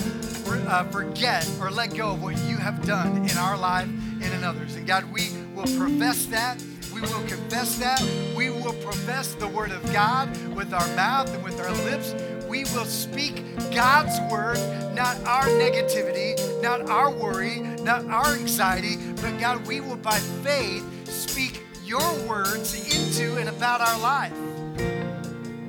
[0.68, 4.44] uh, forget or let go of what you have done in our life and in
[4.44, 4.76] others.
[4.76, 6.64] And God, we will profess that.
[6.94, 8.02] We will confess that.
[8.36, 12.14] We will profess the word of God with our mouth and with our lips.
[12.50, 14.58] We will speak God's word,
[14.96, 20.84] not our negativity, not our worry, not our anxiety, but God, we will by faith
[21.08, 24.34] speak your words into and about our life.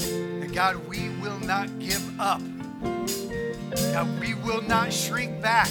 [0.00, 2.40] And God, we will not give up.
[3.92, 5.68] God, we will not shrink back.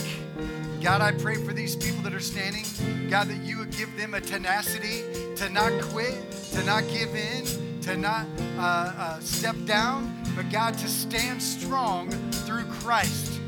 [0.79, 2.63] God, I pray for these people that are standing.
[3.09, 5.03] God, that you would give them a tenacity
[5.37, 10.77] to not quit, to not give in, to not uh, uh, step down, but God,
[10.77, 13.41] to stand strong through Christ.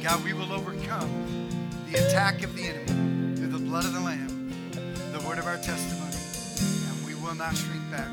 [0.00, 1.48] God, we will overcome
[1.90, 4.52] the attack of the enemy through the blood of the Lamb,
[5.10, 6.14] the word of our testimony,
[6.86, 8.08] and we will not shrink back.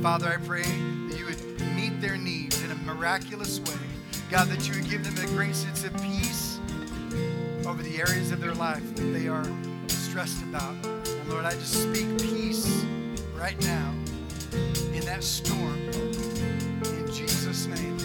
[0.00, 3.80] Father, I pray that you would meet their needs in a miraculous way.
[4.30, 6.60] God, that you would give them a great sense of peace
[7.66, 9.44] over the areas of their life that they are
[9.88, 10.76] stressed about.
[10.86, 12.84] And Lord, I just speak peace
[13.34, 13.92] right now
[14.94, 16.05] in that storm.
[16.88, 17.98] In Jesus' name.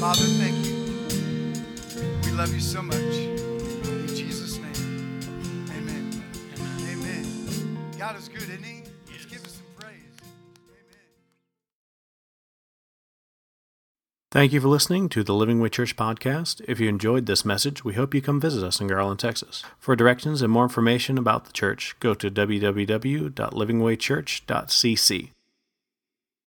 [0.00, 0.74] Father, thank you.
[2.24, 2.96] We love you so much.
[2.96, 5.20] In Jesus' name.
[5.70, 6.22] Amen.
[6.90, 7.24] Amen.
[7.98, 8.82] God is good, isn't he?
[9.10, 9.94] Let's give us some praise.
[10.68, 11.06] Amen.
[14.30, 16.60] Thank you for listening to the Living Way Church podcast.
[16.68, 19.64] If you enjoyed this message, we hope you come visit us in Garland, Texas.
[19.78, 25.30] For directions and more information about the church, go to www.livingwaychurch.cc.